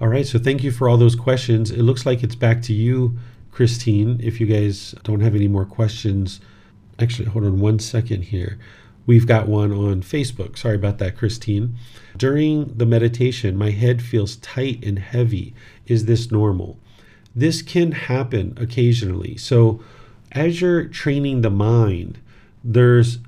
[0.00, 1.70] All right, so thank you for all those questions.
[1.70, 3.18] It looks like it's back to you,
[3.50, 4.20] Christine.
[4.22, 6.40] If you guys don't have any more questions,
[7.00, 8.58] actually, hold on one second here.
[9.06, 10.58] We've got one on Facebook.
[10.58, 11.76] Sorry about that, Christine.
[12.16, 15.54] During the meditation, my head feels tight and heavy.
[15.86, 16.78] Is this normal?
[17.34, 19.36] This can happen occasionally.
[19.36, 19.80] So,
[20.32, 22.18] as you're training the mind,
[22.64, 23.18] there's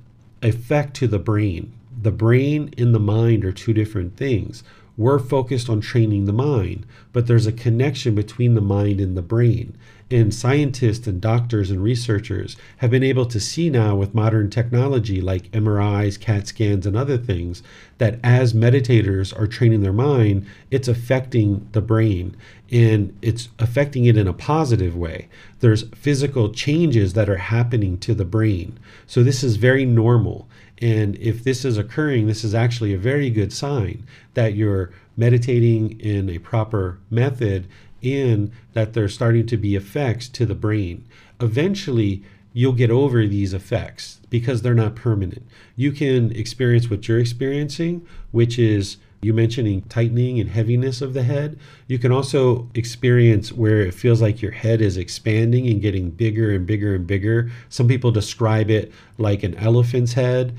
[0.42, 1.72] effect to the brain.
[2.00, 4.64] The brain and the mind are two different things.
[4.96, 9.22] We're focused on training the mind, but there's a connection between the mind and the
[9.22, 9.76] brain.
[10.10, 15.20] And scientists and doctors and researchers have been able to see now with modern technology
[15.20, 17.62] like MRIs, CAT scans, and other things
[17.98, 22.34] that as meditators are training their mind, it's affecting the brain
[22.70, 25.28] and it's affecting it in a positive way.
[25.60, 28.78] There's physical changes that are happening to the brain.
[29.06, 30.48] So this is very normal.
[30.80, 35.98] And if this is occurring, this is actually a very good sign that you're meditating
[36.00, 37.66] in a proper method
[38.02, 41.04] and that there's starting to be effects to the brain.
[41.40, 42.22] Eventually,
[42.52, 45.46] you'll get over these effects because they're not permanent.
[45.76, 51.24] You can experience what you're experiencing, which is you mentioning tightening and heaviness of the
[51.24, 51.58] head.
[51.88, 56.52] You can also experience where it feels like your head is expanding and getting bigger
[56.52, 57.50] and bigger and bigger.
[57.68, 60.54] Some people describe it like an elephant's head.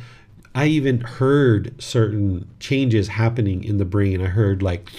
[0.54, 4.22] I even heard certain changes happening in the brain.
[4.22, 4.90] I heard like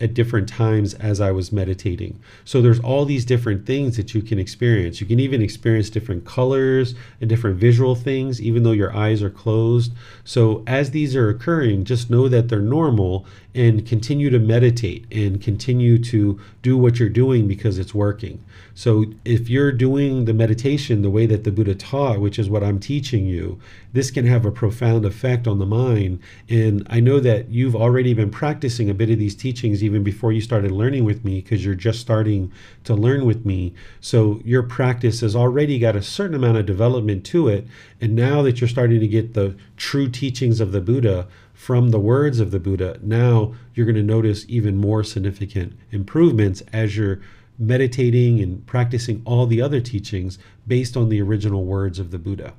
[0.00, 2.20] at different times as I was meditating.
[2.44, 5.00] So there's all these different things that you can experience.
[5.00, 9.30] You can even experience different colors and different visual things even though your eyes are
[9.30, 9.92] closed.
[10.24, 15.42] So as these are occurring, just know that they're normal and continue to meditate and
[15.42, 18.44] continue to do what you're doing because it's working.
[18.78, 22.62] So if you're doing the meditation the way that the Buddha taught, which is what
[22.62, 23.58] I'm teaching you,
[23.92, 26.20] this can have a profound effect on the mind.
[26.48, 30.30] And I know that you've already been practicing a bit of these teachings even before
[30.30, 32.52] you started learning with me because you're just starting
[32.84, 33.74] to learn with me.
[34.00, 37.66] So your practice has already got a certain amount of development to it.
[38.00, 41.98] And now that you're starting to get the true teachings of the Buddha, from the
[41.98, 47.20] words of the Buddha, now you're going to notice even more significant improvements as you're
[47.58, 52.54] meditating and practicing all the other teachings based on the original words of the Buddha.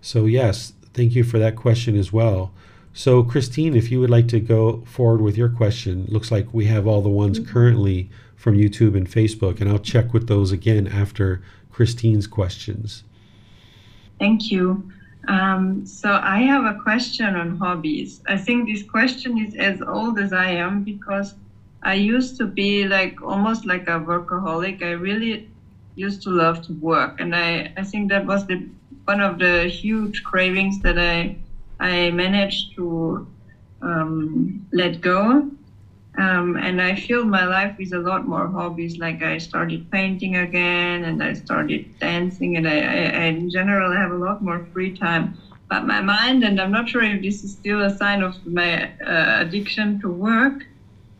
[0.00, 2.52] So, yes, thank you for that question as well.
[2.92, 6.66] So, Christine, if you would like to go forward with your question, looks like we
[6.66, 7.52] have all the ones mm-hmm.
[7.52, 13.04] currently from YouTube and Facebook, and I'll check with those again after Christine's questions.
[14.18, 14.90] Thank you.
[15.28, 18.22] Um, so I have a question on hobbies.
[18.28, 21.34] I think this question is as old as I am because
[21.86, 24.82] I used to be like almost like a workaholic.
[24.82, 25.42] I really
[25.96, 28.58] used to love to work, and I, I think that was the
[29.06, 31.32] one of the huge cravings that I
[31.80, 33.22] I managed to
[33.82, 35.42] um, let go.
[36.18, 38.96] Um, and I filled my life with a lot more hobbies.
[38.98, 43.92] Like I started painting again, and I started dancing, and I, I, I in general
[43.92, 45.30] have a lot more free time.
[45.68, 48.84] But my mind, and I'm not sure if this is still a sign of my
[49.06, 50.54] uh, addiction to work,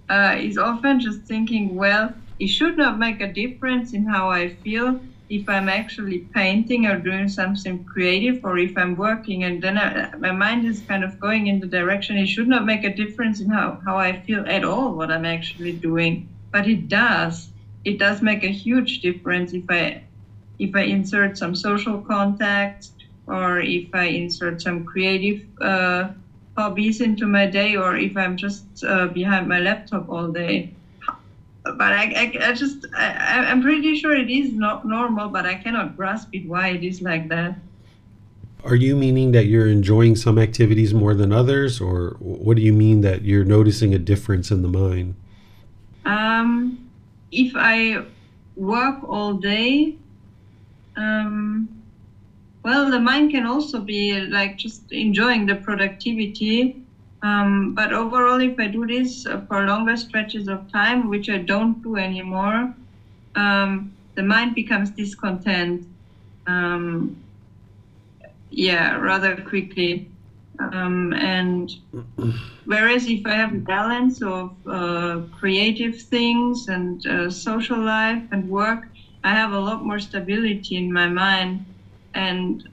[0.08, 4.48] uh, is often just thinking, well, it should not make a difference in how I
[4.64, 9.44] feel if I'm actually painting or doing something creative or if I'm working.
[9.44, 12.64] And then I, my mind is kind of going in the direction it should not
[12.64, 16.28] make a difference in how, how I feel at all what I'm actually doing.
[16.52, 17.50] But it does.
[17.84, 20.04] It does make a huge difference if I
[20.58, 22.88] if I insert some social contact
[23.26, 26.10] or if I insert some creative uh,
[26.56, 30.74] hobbies into my day or if I'm just uh, behind my laptop all day
[31.74, 35.56] but I, I, I just I, I'm pretty sure it is not normal, but I
[35.56, 37.58] cannot grasp it why it is like that.
[38.64, 42.72] Are you meaning that you're enjoying some activities more than others, or what do you
[42.72, 45.14] mean that you're noticing a difference in the mind?
[46.04, 46.88] Um,
[47.30, 48.04] if I
[48.56, 49.96] work all day,
[50.96, 51.75] um,
[52.66, 56.72] well, the mind can also be like just enjoying the productivity
[57.22, 61.38] um, but overall, if I do this uh, for longer stretches of time, which I
[61.38, 62.68] don't do anymore,
[63.36, 63.86] um,
[64.16, 65.82] the mind becomes discontent.
[66.46, 67.16] Um,
[68.50, 70.02] yeah, rather quickly.
[70.72, 71.70] Um, and
[72.64, 78.48] whereas if I have a balance of uh, creative things and uh, social life and
[78.48, 78.80] work,
[79.24, 81.60] I have a lot more stability in my mind.
[82.16, 82.66] And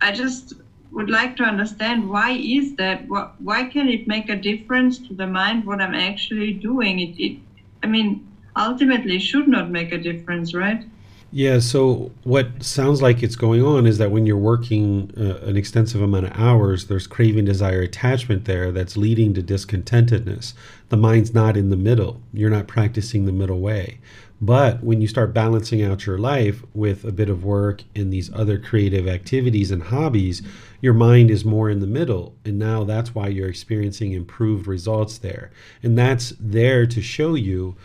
[0.00, 0.54] I just
[0.90, 3.06] would like to understand why is that?
[3.08, 6.98] Why can it make a difference to the mind what I'm actually doing?
[7.00, 7.38] It, it
[7.82, 10.84] I mean, ultimately should not make a difference, right?
[11.32, 15.56] Yeah, so what sounds like it's going on is that when you're working uh, an
[15.56, 20.54] extensive amount of hours, there's craving, desire, attachment there that's leading to discontentedness.
[20.88, 22.20] The mind's not in the middle.
[22.32, 23.98] You're not practicing the middle way.
[24.40, 28.30] But when you start balancing out your life with a bit of work and these
[28.34, 30.42] other creative activities and hobbies,
[30.82, 32.34] your mind is more in the middle.
[32.44, 35.50] And now that's why you're experiencing improved results there.
[35.82, 37.76] And that's there to show you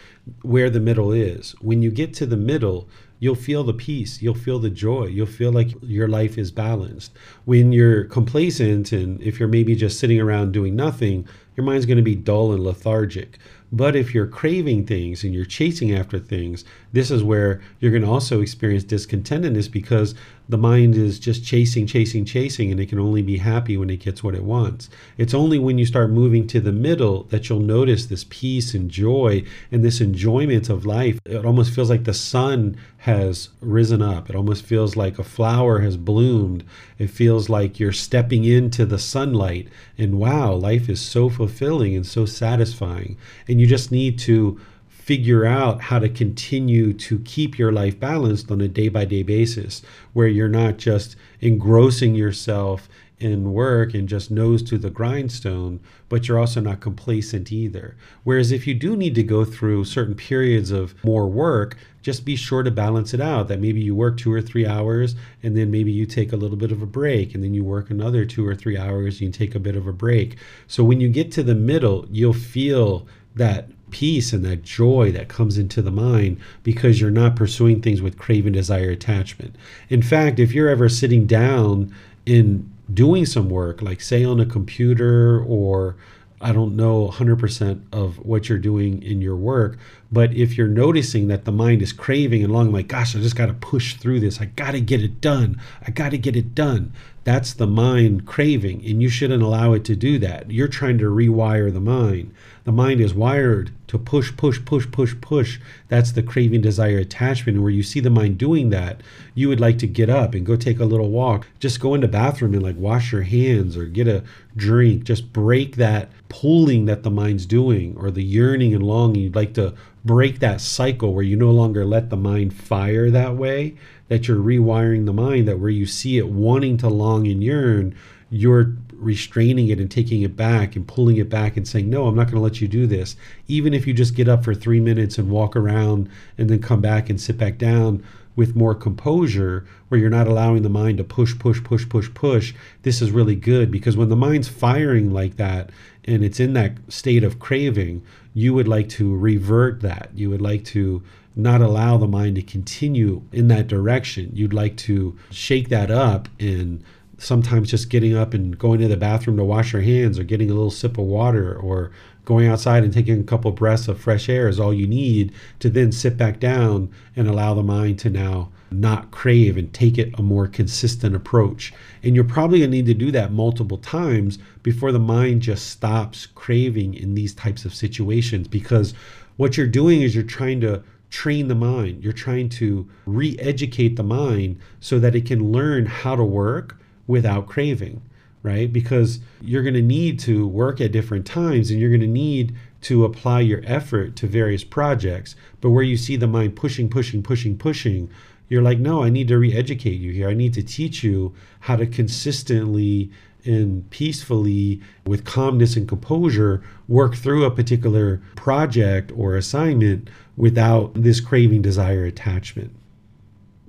[0.41, 1.55] where the middle is.
[1.61, 2.89] When you get to the middle,
[3.19, 7.13] you'll feel the peace, you'll feel the joy, you'll feel like your life is balanced.
[7.45, 11.97] When you're complacent and if you're maybe just sitting around doing nothing, your mind's going
[11.97, 13.37] to be dull and lethargic.
[13.71, 18.03] But if you're craving things and you're chasing after things, this is where you're going
[18.03, 20.13] to also experience discontentedness because
[20.51, 24.01] the mind is just chasing, chasing, chasing, and it can only be happy when it
[24.01, 24.89] gets what it wants.
[25.17, 28.91] It's only when you start moving to the middle that you'll notice this peace and
[28.91, 31.19] joy and this enjoyment of life.
[31.25, 34.29] It almost feels like the sun has risen up.
[34.29, 36.65] It almost feels like a flower has bloomed.
[36.99, 39.69] It feels like you're stepping into the sunlight.
[39.97, 43.17] And wow, life is so fulfilling and so satisfying.
[43.47, 44.59] And you just need to
[45.01, 49.23] figure out how to continue to keep your life balanced on a day by day
[49.23, 49.81] basis
[50.13, 52.87] where you're not just engrossing yourself
[53.17, 57.95] in work and just nose to the grindstone, but you're also not complacent either.
[58.23, 62.35] Whereas if you do need to go through certain periods of more work, just be
[62.35, 63.47] sure to balance it out.
[63.47, 66.57] That maybe you work two or three hours and then maybe you take a little
[66.57, 69.55] bit of a break and then you work another two or three hours and take
[69.55, 70.37] a bit of a break.
[70.67, 75.27] So when you get to the middle, you'll feel that peace and that joy that
[75.27, 79.55] comes into the mind because you're not pursuing things with craving, desire, attachment.
[79.89, 81.93] In fact, if you're ever sitting down
[82.25, 85.95] in doing some work, like say on a computer or
[86.43, 89.77] I don't know 100% of what you're doing in your work,
[90.11, 93.35] but if you're noticing that the mind is craving and longing, like, gosh, I just
[93.35, 94.41] got to push through this.
[94.41, 95.61] I got to get it done.
[95.85, 96.93] I got to get it done.
[97.23, 100.49] That's the mind craving, and you shouldn't allow it to do that.
[100.49, 102.33] You're trying to rewire the mind.
[102.63, 105.59] The mind is wired to push, push, push, push, push.
[105.87, 107.55] That's the craving, desire, attachment.
[107.55, 109.01] And where you see the mind doing that,
[109.33, 111.47] you would like to get up and go take a little walk.
[111.59, 114.23] Just go in the bathroom and like wash your hands or get a
[114.55, 115.03] drink.
[115.03, 119.23] Just break that pulling that the mind's doing or the yearning and longing.
[119.23, 119.73] You'd like to
[120.05, 123.75] break that cycle where you no longer let the mind fire that way,
[124.07, 127.95] that you're rewiring the mind, that where you see it wanting to long and yearn,
[128.29, 132.15] you're restraining it and taking it back and pulling it back and saying, No, I'm
[132.15, 133.15] not going to let you do this.
[133.47, 136.81] Even if you just get up for three minutes and walk around and then come
[136.81, 138.03] back and sit back down
[138.35, 142.53] with more composure, where you're not allowing the mind to push, push, push, push, push,
[142.83, 145.69] this is really good because when the mind's firing like that
[146.05, 148.01] and it's in that state of craving,
[148.33, 150.09] you would like to revert that.
[150.15, 151.03] You would like to
[151.35, 154.31] not allow the mind to continue in that direction.
[154.33, 156.83] You'd like to shake that up and
[157.21, 160.49] sometimes just getting up and going to the bathroom to wash your hands or getting
[160.49, 161.91] a little sip of water or
[162.25, 165.69] going outside and taking a couple breaths of fresh air is all you need to
[165.69, 170.17] then sit back down and allow the mind to now not crave and take it
[170.17, 171.73] a more consistent approach.
[172.03, 175.69] And you're probably going to need to do that multiple times before the mind just
[175.69, 178.93] stops craving in these types of situations because
[179.37, 182.03] what you're doing is you're trying to train the mind.
[182.03, 186.80] You're trying to re educate the mind so that it can learn how to work
[187.11, 188.01] without craving,
[188.41, 188.71] right?
[188.71, 192.55] Because you're going to need to work at different times and you're going to need
[192.81, 195.35] to apply your effort to various projects.
[195.59, 198.09] But where you see the mind pushing, pushing, pushing, pushing,
[198.47, 200.29] you're like, no, I need to re educate you here.
[200.29, 203.11] I need to teach you how to consistently
[203.45, 211.19] and peacefully, with calmness and composure, work through a particular project or assignment without this
[211.19, 212.71] craving, desire, attachment.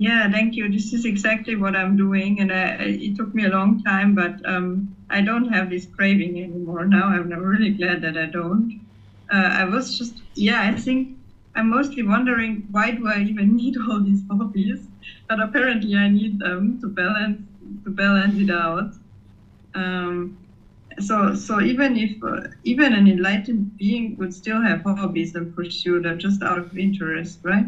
[0.06, 0.68] Yeah, thank you.
[0.70, 2.64] This is exactly what I'm doing, and I,
[3.06, 7.08] it took me a long time, but um, I don't have this craving anymore now.
[7.08, 8.72] I'm really glad that I don't.
[9.32, 11.10] Uh, I was just, yeah, I think
[11.54, 14.88] I'm mostly wondering why do I even need all these hobbies?
[15.28, 17.40] But apparently, I need them to balance
[17.84, 18.90] to balance it out.
[19.74, 20.38] Um,
[21.00, 26.00] so, so even if uh, even an enlightened being would still have hobbies and pursue
[26.00, 27.66] them just out of interest, right?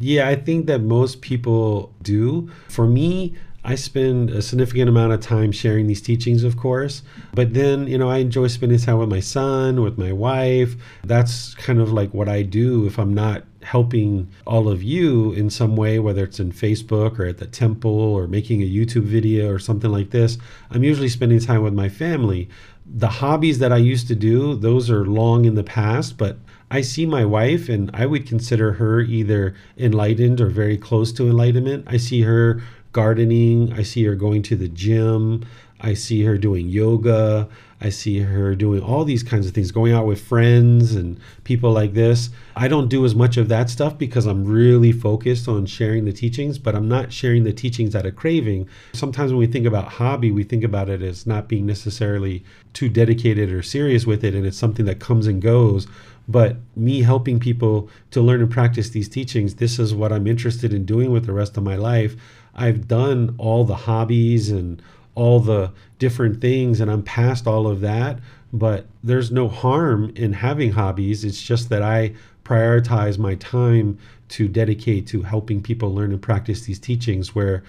[0.00, 2.50] Yeah, I think that most people do.
[2.68, 3.34] For me,
[3.64, 7.02] I spend a significant amount of time sharing these teachings, of course.
[7.34, 10.76] But then, you know, I enjoy spending time with my son, with my wife.
[11.04, 15.50] That's kind of like what I do if I'm not helping all of you in
[15.50, 19.50] some way, whether it's in Facebook or at the temple or making a YouTube video
[19.50, 20.38] or something like this.
[20.70, 22.48] I'm usually spending time with my family.
[22.86, 26.38] The hobbies that I used to do, those are long in the past, but
[26.70, 31.28] I see my wife and I would consider her either enlightened or very close to
[31.28, 31.84] enlightenment.
[31.86, 32.62] I see her
[32.92, 35.46] gardening, I see her going to the gym,
[35.80, 37.48] I see her doing yoga,
[37.80, 41.70] I see her doing all these kinds of things, going out with friends and people
[41.70, 42.30] like this.
[42.56, 46.12] I don't do as much of that stuff because I'm really focused on sharing the
[46.12, 48.68] teachings, but I'm not sharing the teachings out of craving.
[48.94, 52.42] Sometimes when we think about hobby, we think about it as not being necessarily
[52.72, 55.86] too dedicated or serious with it, and it's something that comes and goes.
[56.28, 60.74] But me helping people to learn and practice these teachings, this is what I'm interested
[60.74, 62.16] in doing with the rest of my life.
[62.54, 64.82] I've done all the hobbies and
[65.14, 68.18] all the different things and I'm past all of that,
[68.52, 71.24] but there's no harm in having hobbies.
[71.24, 72.12] It's just that I
[72.44, 73.98] prioritize my time
[74.28, 77.62] to dedicate to helping people learn and practice these teachings where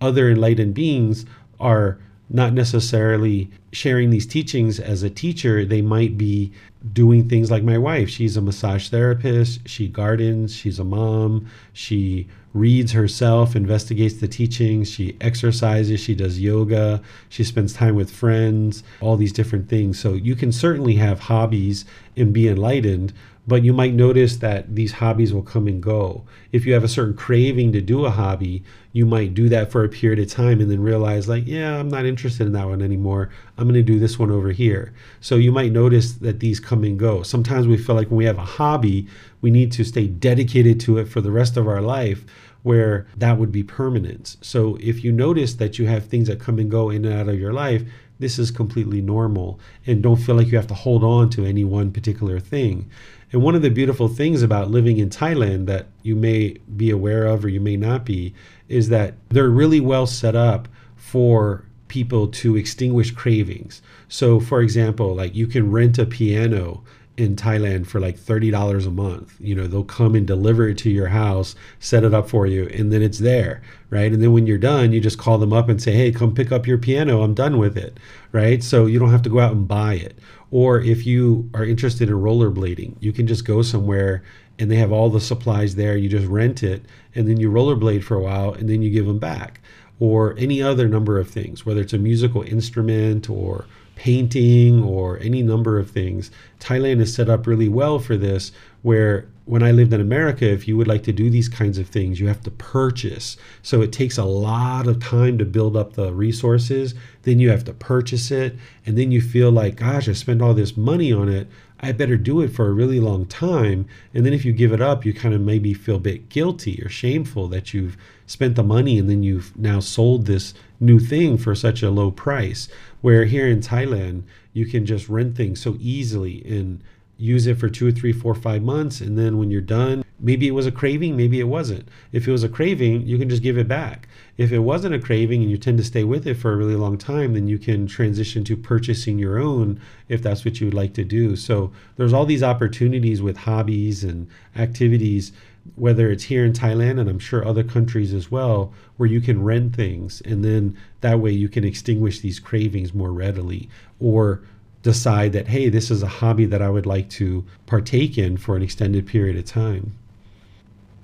[0.00, 1.26] other enlightened beings
[1.60, 1.98] are
[2.28, 5.64] not necessarily sharing these teachings as a teacher.
[5.64, 6.52] They might be
[6.92, 8.08] doing things like my wife.
[8.08, 14.90] She's a massage therapist, she gardens, she's a mom, she reads herself, investigates the teachings,
[14.90, 19.98] she exercises, she does yoga, she spends time with friends, all these different things.
[19.98, 21.84] So you can certainly have hobbies
[22.16, 23.12] and be enlightened,
[23.46, 26.24] but you might notice that these hobbies will come and go.
[26.50, 28.64] If you have a certain craving to do a hobby,
[28.96, 31.90] you might do that for a period of time and then realize, like, yeah, I'm
[31.90, 33.28] not interested in that one anymore.
[33.58, 34.94] I'm going to do this one over here.
[35.20, 37.22] So you might notice that these come and go.
[37.22, 39.06] Sometimes we feel like when we have a hobby,
[39.42, 42.24] we need to stay dedicated to it for the rest of our life
[42.62, 44.38] where that would be permanent.
[44.40, 47.28] So if you notice that you have things that come and go in and out
[47.28, 47.82] of your life,
[48.18, 51.64] this is completely normal and don't feel like you have to hold on to any
[51.64, 52.90] one particular thing.
[53.36, 57.26] And one of the beautiful things about living in Thailand that you may be aware
[57.26, 58.32] of or you may not be
[58.66, 63.82] is that they're really well set up for people to extinguish cravings.
[64.08, 66.82] So, for example, like you can rent a piano
[67.16, 69.36] in Thailand for like $30 a month.
[69.40, 72.66] You know, they'll come and deliver it to your house, set it up for you,
[72.68, 74.12] and then it's there, right?
[74.12, 76.52] And then when you're done, you just call them up and say, hey, come pick
[76.52, 77.22] up your piano.
[77.22, 77.98] I'm done with it,
[78.32, 78.62] right?
[78.62, 80.18] So you don't have to go out and buy it.
[80.50, 84.22] Or if you are interested in rollerblading, you can just go somewhere
[84.58, 85.96] and they have all the supplies there.
[85.96, 86.84] You just rent it
[87.14, 89.60] and then you rollerblade for a while and then you give them back.
[89.98, 93.64] Or any other number of things, whether it's a musical instrument or
[93.96, 96.30] painting or any number of things.
[96.60, 98.52] Thailand is set up really well for this,
[98.82, 101.88] where when I lived in America, if you would like to do these kinds of
[101.88, 103.36] things, you have to purchase.
[103.62, 106.94] So it takes a lot of time to build up the resources.
[107.22, 108.56] Then you have to purchase it.
[108.84, 111.48] And then you feel like, gosh, I spent all this money on it.
[111.78, 113.86] I better do it for a really long time.
[114.12, 116.82] And then if you give it up, you kind of maybe feel a bit guilty
[116.82, 117.96] or shameful that you've
[118.26, 122.10] spent the money and then you've now sold this new thing for such a low
[122.10, 122.68] price.
[123.06, 126.82] Where here in Thailand, you can just rent things so easily and
[127.16, 129.00] use it for two or three, four, five months.
[129.00, 131.86] And then when you're done, maybe it was a craving, maybe it wasn't.
[132.10, 134.08] If it was a craving, you can just give it back.
[134.36, 136.74] If it wasn't a craving and you tend to stay with it for a really
[136.74, 140.74] long time, then you can transition to purchasing your own if that's what you would
[140.74, 141.36] like to do.
[141.36, 144.26] So there's all these opportunities with hobbies and
[144.56, 145.30] activities
[145.74, 149.42] whether it's here in Thailand and I'm sure other countries as well, where you can
[149.42, 153.68] rent things and then that way you can extinguish these cravings more readily
[154.00, 154.42] or
[154.82, 158.56] decide that, hey, this is a hobby that I would like to partake in for
[158.56, 159.98] an extended period of time.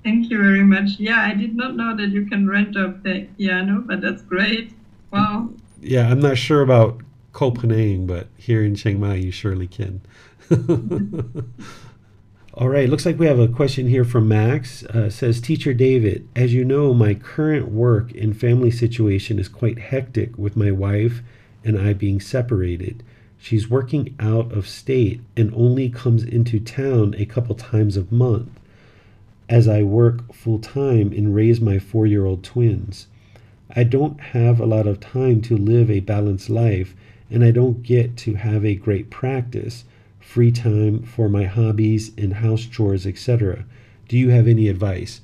[0.04, 0.98] Thank you very much.
[0.98, 2.90] Yeah, I did not know that you can rent a
[3.36, 4.72] piano, but that's great.
[5.12, 5.50] Wow.
[5.80, 7.00] Yeah, I'm not sure about
[7.32, 10.00] Koh but here in Chiang Mai, you surely can.
[12.54, 14.84] All right, looks like we have a question here from Max.
[14.84, 19.78] Uh, says, Teacher David, as you know, my current work and family situation is quite
[19.78, 21.22] hectic with my wife
[21.64, 23.02] and I being separated.
[23.38, 28.50] She's working out of state and only comes into town a couple times a month
[29.48, 33.06] as I work full time and raise my four year old twins.
[33.74, 36.94] I don't have a lot of time to live a balanced life
[37.30, 39.84] and I don't get to have a great practice
[40.32, 43.66] free time for my hobbies and house chores, etc.
[44.08, 45.20] Do you have any advice?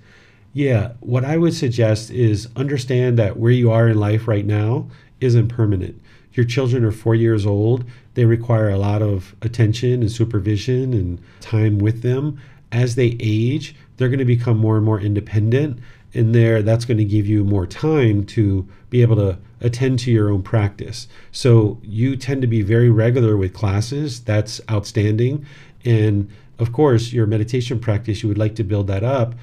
[0.53, 4.91] Yeah, what I would suggest is understand that where you are in life right now
[5.19, 5.99] isn't permanent.
[6.35, 7.87] Your children are four years old.
[8.15, 12.39] They require a lot of attention and supervision and time with them.
[12.71, 15.79] As they age, they're going to become more and more independent
[16.15, 20.11] and there that's going to give you more time to be able to attend to
[20.11, 21.09] your own practice.
[21.33, 25.45] So you tend to be very regular with classes that's outstanding.
[25.85, 29.35] And of course your meditation practice you would like to build that up.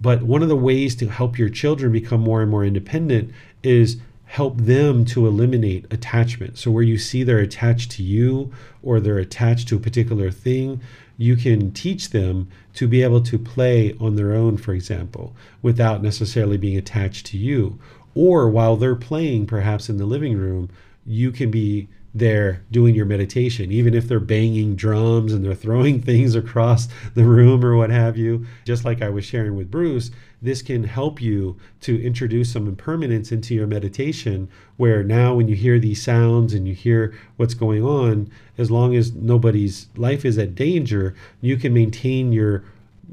[0.00, 3.32] But one of the ways to help your children become more and more independent
[3.62, 3.98] is
[4.28, 6.58] help them to eliminate attachment.
[6.58, 8.52] So, where you see they're attached to you
[8.82, 10.80] or they're attached to a particular thing,
[11.16, 16.02] you can teach them to be able to play on their own, for example, without
[16.02, 17.78] necessarily being attached to you.
[18.14, 20.68] Or while they're playing, perhaps in the living room,
[21.06, 26.00] you can be there doing your meditation, even if they're banging drums and they're throwing
[26.02, 28.46] things across the room or what have you.
[28.64, 30.10] Just like I was sharing with Bruce,
[30.40, 35.56] this can help you to introduce some impermanence into your meditation where now when you
[35.56, 40.38] hear these sounds and you hear what's going on as long as nobody's life is
[40.38, 42.62] at danger you can maintain your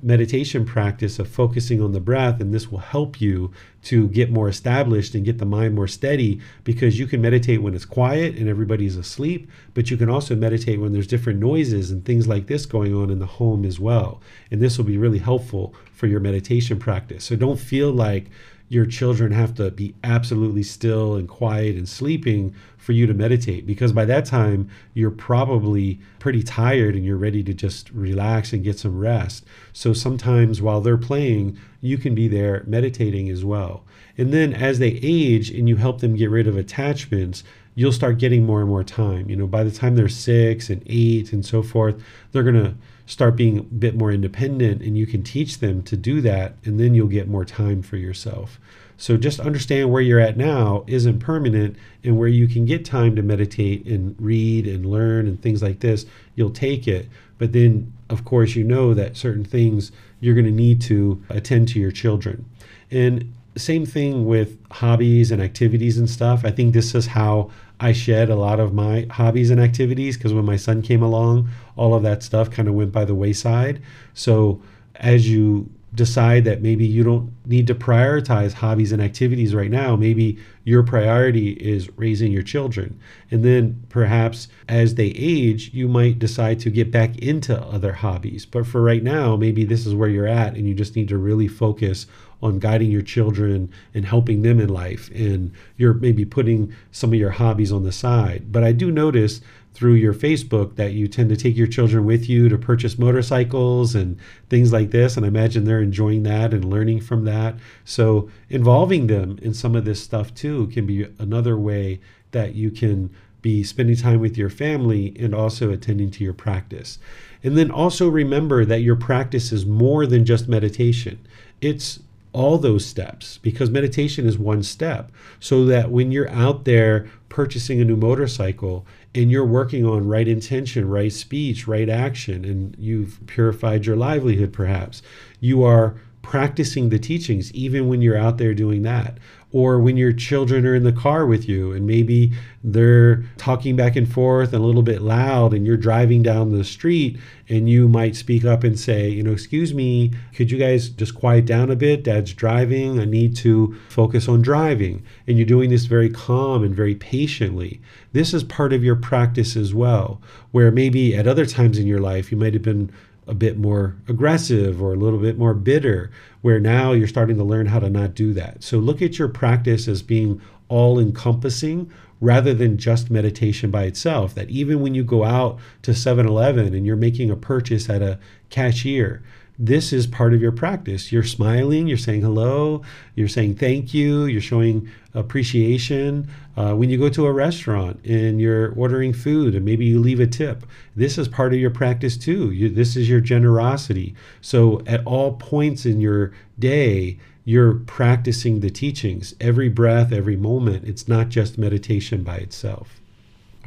[0.02, 3.52] meditation practice of focusing on the breath, and this will help you
[3.84, 7.74] to get more established and get the mind more steady because you can meditate when
[7.74, 12.04] it's quiet and everybody's asleep, but you can also meditate when there's different noises and
[12.04, 14.22] things like this going on in the home as well.
[14.52, 17.24] And this will be really helpful for your meditation practice.
[17.24, 18.26] So don't feel like
[18.68, 23.66] your children have to be absolutely still and quiet and sleeping for you to meditate
[23.66, 28.64] because by that time you're probably pretty tired and you're ready to just relax and
[28.64, 29.46] get some rest.
[29.74, 33.86] So sometimes while they're playing, you can be there meditating as well.
[34.18, 37.44] And then as they age and you help them get rid of attachments,
[37.76, 39.30] you'll start getting more and more time.
[39.30, 42.02] You know, by the time they're six and eight and so forth,
[42.32, 42.76] they're going to
[43.06, 46.80] start being a bit more independent and you can teach them to do that and
[46.80, 48.60] then you'll get more time for yourself.
[48.98, 53.16] So just understand where you're at now isn't permanent and where you can get time
[53.16, 56.06] to meditate and read and learn and things like this,
[56.36, 57.08] you'll take it.
[57.38, 59.92] But then, of course, you know that certain things
[60.22, 62.46] you're going to need to attend to your children.
[62.90, 66.46] And same thing with hobbies and activities and stuff.
[66.46, 70.34] I think this is how I shed a lot of my hobbies and activities because
[70.34, 73.82] when my son came along, all of that stuff kind of went by the wayside.
[74.14, 74.62] So
[74.96, 79.96] as you decide that maybe you don't need to prioritize hobbies and activities right now.
[79.96, 83.00] Maybe your priority is raising your children.
[83.32, 88.46] And then perhaps as they age, you might decide to get back into other hobbies.
[88.46, 91.18] But for right now, maybe this is where you're at and you just need to
[91.18, 92.08] really focus
[92.46, 95.10] on guiding your children and helping them in life.
[95.14, 98.52] And you're maybe putting some of your hobbies on the side.
[98.52, 99.42] But I do notice
[99.74, 103.96] through your Facebook that you tend to take your children with you to purchase motorcycles
[103.96, 104.18] and
[104.50, 105.18] things like this.
[105.18, 107.56] And I imagine they're enjoying that and learning from that.
[107.84, 112.00] So, involving them in some of this stuff too can be another way
[112.32, 113.10] that you can
[113.42, 116.98] be spending time with your family and also attending to your practice.
[117.44, 121.20] And then also remember that your practice is more than just meditation.
[121.62, 122.00] It's
[122.36, 125.12] all those steps because meditation is one step.
[125.40, 128.86] So that when you're out there purchasing a new motorcycle
[129.16, 134.52] and you're working on right intention, right speech, right action, and you've purified your livelihood
[134.52, 135.02] perhaps,
[135.40, 139.18] you are practicing the teachings even when you're out there doing that
[139.56, 142.30] or when your children are in the car with you and maybe
[142.62, 146.62] they're talking back and forth and a little bit loud and you're driving down the
[146.62, 147.18] street
[147.48, 151.16] and you might speak up and say, you know, excuse me, could you guys just
[151.16, 152.04] quiet down a bit?
[152.04, 153.00] Dad's driving.
[153.00, 155.06] I need to focus on driving.
[155.26, 157.80] And you're doing this very calm and very patiently.
[158.12, 160.22] This is part of your practice as well,
[160.52, 162.92] where maybe at other times in your life you might have been
[163.28, 166.12] a bit more aggressive or a little bit more bitter,
[166.42, 168.64] where now you're starting to learn how to not do that.
[168.64, 171.92] So look at your practice as being all encompassing
[172.22, 174.34] rather than just meditation by itself.
[174.36, 178.02] That even when you go out to 7 Eleven and you're making a purchase at
[178.02, 178.20] a
[178.50, 179.24] cashier,
[179.58, 181.12] this is part of your practice.
[181.12, 182.82] You're smiling, you're saying hello,
[183.16, 186.30] you're saying thank you, you're showing appreciation.
[186.58, 190.20] Uh, when you go to a restaurant and you're ordering food and maybe you leave
[190.20, 190.66] a tip,
[190.96, 192.52] this is part of your practice too.
[192.52, 194.14] You, this is your generosity.
[194.42, 200.86] So at all points in your day, you're practicing the teachings every breath, every moment.
[200.86, 203.00] It's not just meditation by itself.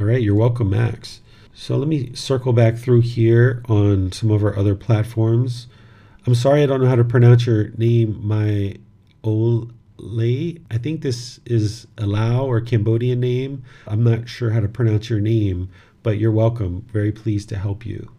[0.01, 1.21] All right, you're welcome, Max.
[1.55, 5.67] So let me circle back through here on some of our other platforms.
[6.29, 8.75] I'm sorry I don't know how to pronounce your name, my
[9.25, 9.71] Ole.
[9.99, 13.65] I think this is a Lao or Cambodian name.
[13.87, 15.71] I'm not sure how to pronounce your name,
[16.03, 16.85] but you're welcome.
[16.93, 18.11] Very pleased to help you.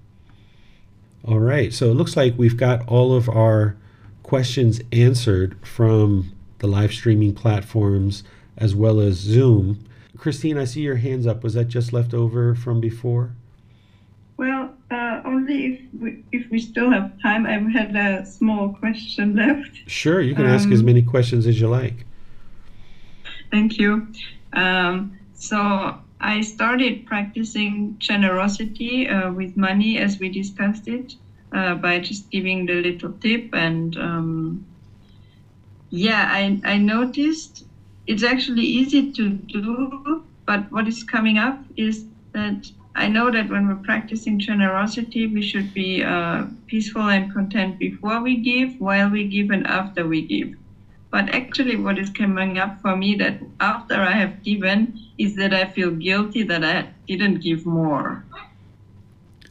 [1.24, 3.78] All right, so it looks like we've got all of our
[4.24, 8.24] questions answered from the live streaming platforms
[8.58, 9.86] as well as Zoom.
[10.18, 11.44] Christine, I see your hands up.
[11.44, 13.36] Was that just left over from before?
[14.40, 17.46] Well, uh, only if we, if we still have time.
[17.46, 19.82] I had a small question left.
[19.86, 22.06] Sure, you can um, ask as um, many questions as you like.
[23.52, 24.08] Thank you.
[24.54, 31.16] Um, so I started practicing generosity uh, with money as we discussed it
[31.52, 34.66] uh, by just giving the little tip and um,
[35.90, 37.66] yeah, I, I noticed
[38.08, 43.50] it's actually easy to do, but what is coming up is that I know that
[43.50, 49.10] when we're practicing generosity, we should be uh, peaceful and content before we give, while
[49.10, 50.56] we give, and after we give.
[51.12, 55.54] But actually, what is coming up for me that after I have given is that
[55.54, 58.24] I feel guilty that I didn't give more.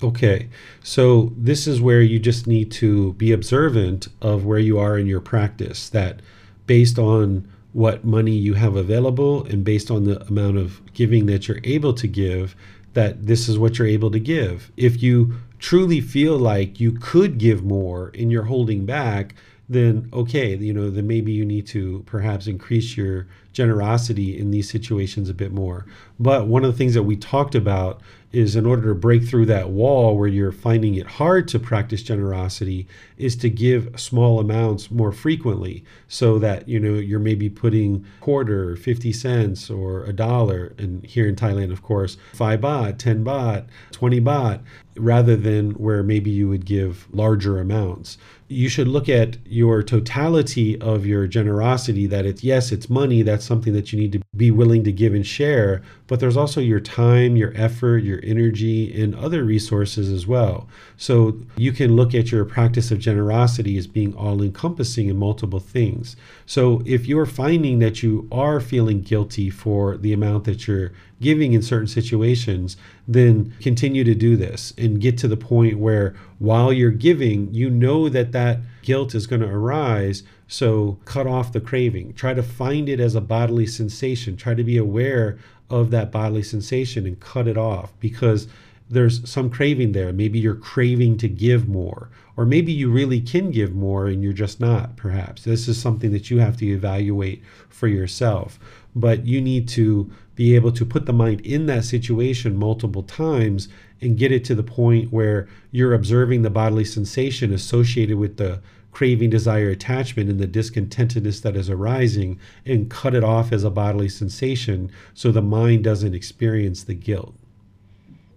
[0.01, 0.49] Okay,
[0.83, 5.09] so this is where you just need to be observant of where you are in
[5.09, 5.89] your practice.
[5.89, 6.23] That
[6.67, 11.49] based on what money you have available and based on the amount of giving that
[11.49, 12.55] you're able to give,
[12.95, 14.73] that this is what you're able to give.
[14.77, 19.35] If you truly feel like you could give more and you're holding back,
[19.69, 24.71] then okay, you know, then maybe you need to perhaps increase your generosity in these
[24.71, 25.85] situations a bit more.
[26.19, 28.01] But one of the things that we talked about
[28.33, 32.03] is in order to break through that wall where you're finding it hard to practice
[32.03, 32.87] generosity
[33.17, 38.77] is to give small amounts more frequently so that you know you're maybe putting quarter
[38.77, 40.75] 50 cents or a dollar.
[40.79, 44.61] And here in thailand of course 5 baht 10 baht 20 baht
[44.99, 48.19] rather than where maybe you would give larger amounts.
[48.49, 53.45] You should look at your totality of your generosity that it's yes it's money that's
[53.45, 56.81] something that you need to be willing to give and share but there's also your
[56.81, 60.69] time your effort your energy and other resources as well.
[60.97, 65.61] So you can look at your practice of generosity as being all encompassing in multiple
[65.61, 66.17] things.
[66.47, 71.53] So if you're finding that you are feeling guilty for the amount that you're giving
[71.53, 72.77] in certain situations,
[73.07, 77.69] then continue to do this and get to the point where while you're giving, you
[77.69, 80.23] know that that guilt is going to arise.
[80.47, 82.15] So cut off the craving.
[82.15, 84.37] Try to find it as a bodily sensation.
[84.37, 85.39] Try to be aware
[85.71, 88.49] of that bodily sensation and cut it off because
[88.91, 90.13] there's some craving there.
[90.13, 94.33] Maybe you're craving to give more, or maybe you really can give more and you're
[94.33, 95.45] just not, perhaps.
[95.45, 98.59] This is something that you have to evaluate for yourself.
[98.99, 103.69] But you need to be able to put the mind in that situation multiple times
[104.01, 108.61] and get it to the point where you're observing the bodily sensation associated with the
[108.93, 113.71] craving, desire, attachment, and the discontentedness that is arising and cut it off as a
[113.71, 117.35] bodily sensation so the mind doesn't experience the guilt.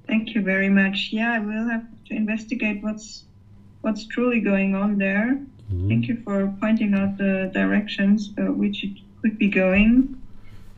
[0.07, 1.09] Thank you very much.
[1.11, 3.23] Yeah, we'll have to investigate what's
[3.81, 5.39] what's truly going on there.
[5.73, 5.87] Mm-hmm.
[5.87, 10.21] Thank you for pointing out the directions uh, which it could be going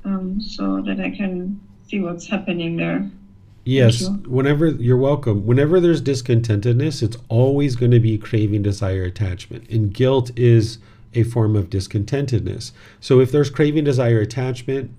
[0.06, 3.10] um, so that I can see what's happening there.
[3.66, 4.10] Yes, you.
[4.28, 5.46] whenever you're welcome.
[5.46, 9.70] Whenever there's discontentedness, it's always going to be craving, desire, attachment.
[9.70, 10.80] And guilt is
[11.14, 12.72] a form of discontentedness.
[13.00, 14.92] So if there's craving, desire, attachment,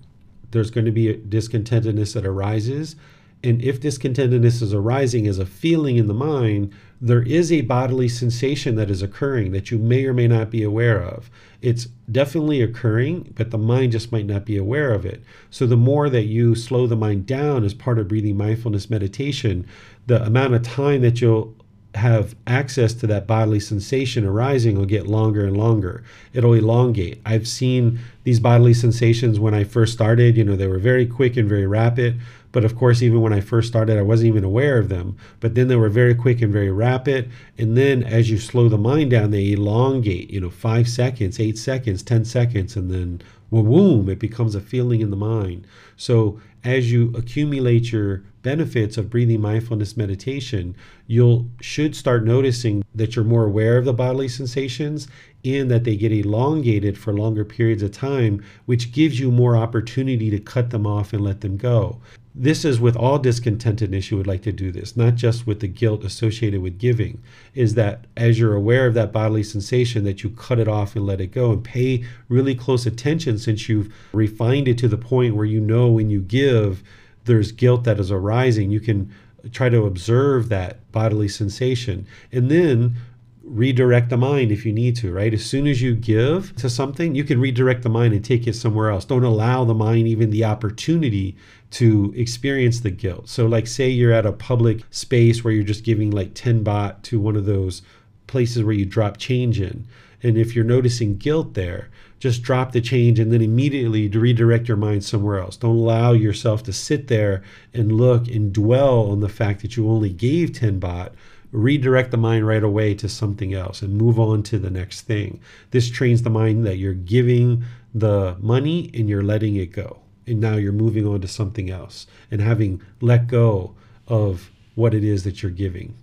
[0.52, 2.97] there's going to be a discontentedness that arises.
[3.43, 6.72] And if discontentedness is arising as a feeling in the mind,
[7.05, 10.62] there is a bodily sensation that is occurring that you may or may not be
[10.62, 11.31] aware of.
[11.60, 15.22] It's definitely occurring, but the mind just might not be aware of it.
[15.51, 19.66] So, the more that you slow the mind down as part of breathing mindfulness meditation,
[20.06, 21.55] the amount of time that you'll
[21.95, 26.03] have access to that bodily sensation arising will get longer and longer.
[26.33, 27.21] It'll elongate.
[27.25, 31.37] I've seen these bodily sensations when I first started, you know, they were very quick
[31.37, 32.21] and very rapid.
[32.51, 35.16] But of course, even when I first started, I wasn't even aware of them.
[35.41, 37.31] But then they were very quick and very rapid.
[37.59, 41.59] And then as you slow the mind down, they elongate, you know, five seconds, eight
[41.59, 45.66] seconds, 10 seconds, and then boom, it becomes a feeling in the mind.
[45.97, 50.77] So as you accumulate your benefits of breathing mindfulness meditation,
[51.09, 55.09] you'll should start noticing that you're more aware of the bodily sensations
[55.45, 60.31] and that they get elongated for longer periods of time, which gives you more opportunity
[60.31, 62.01] to cut them off and let them go.
[62.37, 65.69] This is with all discontentedness, you would like to do this, not just with the
[65.69, 67.23] guilt associated with giving.
[67.55, 71.07] Is that as you're aware of that bodily sensation, that you cut it off and
[71.07, 75.37] let it go and pay really close attention since you've refined it to the point
[75.37, 76.83] where you know when you give,
[77.24, 78.70] there's guilt that is arising.
[78.70, 79.12] You can
[79.52, 82.06] try to observe that bodily sensation.
[82.32, 82.96] And then
[83.42, 85.34] redirect the mind if you need to, right?
[85.34, 88.55] As soon as you give to something, you can redirect the mind and take it
[88.55, 89.05] somewhere else.
[89.05, 91.36] Don't allow the mind even the opportunity
[91.72, 93.28] to experience the guilt.
[93.28, 97.02] So, like, say you're at a public space where you're just giving like 10 baht
[97.02, 97.82] to one of those
[98.26, 99.86] places where you drop change in.
[100.22, 101.90] And if you're noticing guilt there,
[102.24, 105.59] just drop the change and then immediately redirect your mind somewhere else.
[105.59, 107.42] Don't allow yourself to sit there
[107.74, 111.12] and look and dwell on the fact that you only gave 10 baht
[111.52, 115.38] redirect the mind right away to something else and move on to the next thing.
[115.70, 117.62] This trains the mind that you're giving
[117.94, 119.98] the money and you're letting it go.
[120.26, 123.74] And now you're moving on to something else and having let go
[124.09, 125.94] of what it is that you're giving.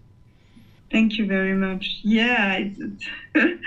[0.91, 1.99] Thank you very much.
[2.03, 3.05] Yeah, it's,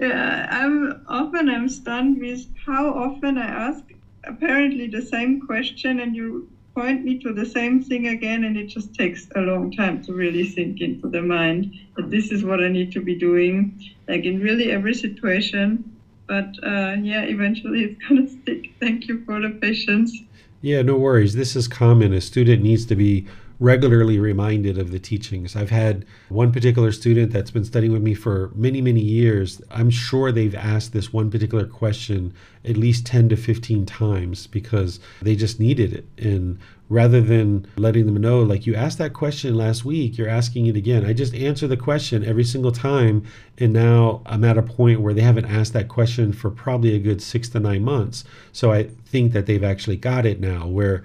[0.00, 3.82] yeah, I'm often I'm stunned with how often I ask
[4.24, 8.66] apparently the same question and you point me to the same thing again, and it
[8.66, 12.62] just takes a long time to really sink into the mind that this is what
[12.62, 15.96] I need to be doing, like in really every situation.
[16.28, 18.72] But uh, yeah, eventually it's gonna stick.
[18.78, 20.12] Thank you for the patience.
[20.60, 21.34] Yeah, no worries.
[21.34, 22.12] This is common.
[22.12, 23.26] A student needs to be
[23.58, 25.56] regularly reminded of the teachings.
[25.56, 29.62] I've had one particular student that's been studying with me for many, many years.
[29.70, 32.34] I'm sure they've asked this one particular question
[32.64, 36.06] at least 10 to 15 times because they just needed it.
[36.18, 36.58] And
[36.88, 40.76] rather than letting them know, like you asked that question last week, you're asking it
[40.76, 41.04] again.
[41.06, 43.24] I just answer the question every single time.
[43.58, 47.00] And now I'm at a point where they haven't asked that question for probably a
[47.00, 48.24] good six to nine months.
[48.52, 51.04] So I think that they've actually got it now where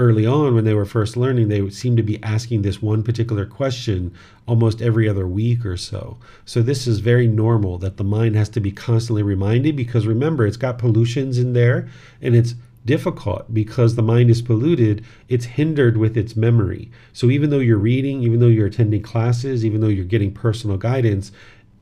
[0.00, 3.44] early on when they were first learning, they seemed to be asking this one particular
[3.44, 4.12] question
[4.48, 6.16] almost every other week or so.
[6.44, 10.46] So this is very normal that the mind has to be constantly reminded because remember,
[10.46, 11.88] it's got pollutions in there
[12.20, 12.54] and it's
[12.84, 16.90] difficult because the mind is polluted, it's hindered with its memory.
[17.12, 20.78] So even though you're reading, even though you're attending classes, even though you're getting personal
[20.78, 21.30] guidance,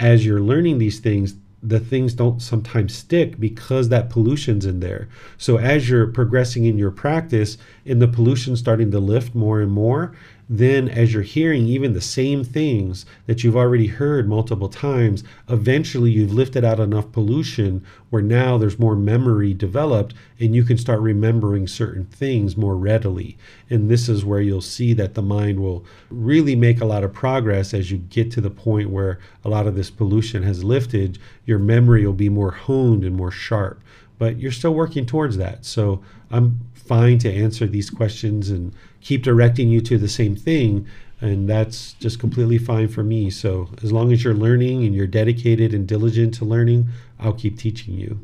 [0.01, 5.09] as you're learning these things, the things don't sometimes stick because that pollution's in there.
[5.37, 9.73] So as you're progressing in your practice and the pollution starting to lift more and
[9.73, 10.15] more,
[10.49, 16.11] then as you're hearing even the same things that you've already heard multiple times, eventually
[16.11, 21.01] you've lifted out enough pollution where now there's more memory developed and you can start
[21.01, 23.37] remembering certain things more readily.
[23.69, 27.13] And this is where you'll see that the mind will really make a lot of
[27.13, 31.19] progress as you get to the point where a lot of this pollution has lifted.
[31.45, 33.83] Your memory will be more honed and more sharp.
[34.17, 35.65] But you're still working towards that.
[35.65, 40.87] So I'm fine to answer these questions and keep directing you to the same thing
[41.21, 43.29] and that's just completely fine for me.
[43.29, 46.89] So as long as you're learning and you're dedicated and diligent to learning
[47.21, 48.21] i'll keep teaching you.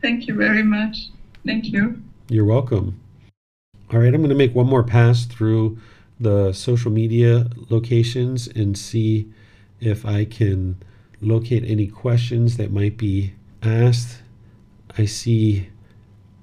[0.00, 1.08] Thank you very much.
[1.44, 2.00] Thank you.
[2.28, 3.00] You're welcome.
[3.90, 5.78] All right i'm going to make one more pass through
[6.20, 9.32] the social media locations and see
[9.80, 10.76] if i can
[11.20, 14.22] locate any questions that might be asked.
[14.96, 15.68] I see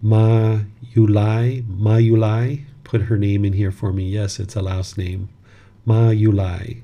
[0.01, 0.59] ma
[0.93, 4.07] yulai ma yulai put her name in here for me.
[4.07, 5.27] Yes, it's a Laos name.
[5.83, 6.81] Ma Yulai.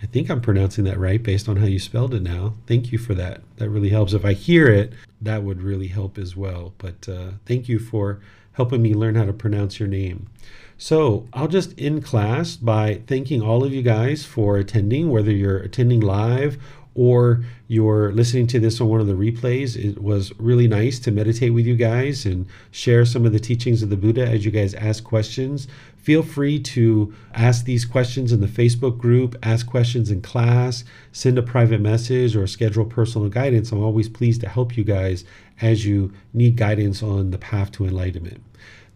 [0.00, 2.54] I think I'm pronouncing that right based on how you spelled it now.
[2.68, 3.40] Thank you for that.
[3.56, 4.12] That really helps.
[4.12, 6.72] If I hear it, that would really help as well.
[6.78, 8.20] But uh, thank you for
[8.52, 10.28] helping me learn how to pronounce your name.
[10.76, 15.58] So I'll just end class by thanking all of you guys for attending, whether you're
[15.58, 16.62] attending live
[16.98, 21.12] or you're listening to this on one of the replays, it was really nice to
[21.12, 24.50] meditate with you guys and share some of the teachings of the Buddha as you
[24.50, 25.68] guys ask questions.
[25.96, 31.38] Feel free to ask these questions in the Facebook group, ask questions in class, send
[31.38, 33.70] a private message, or schedule personal guidance.
[33.70, 35.24] I'm always pleased to help you guys
[35.60, 38.42] as you need guidance on the path to enlightenment.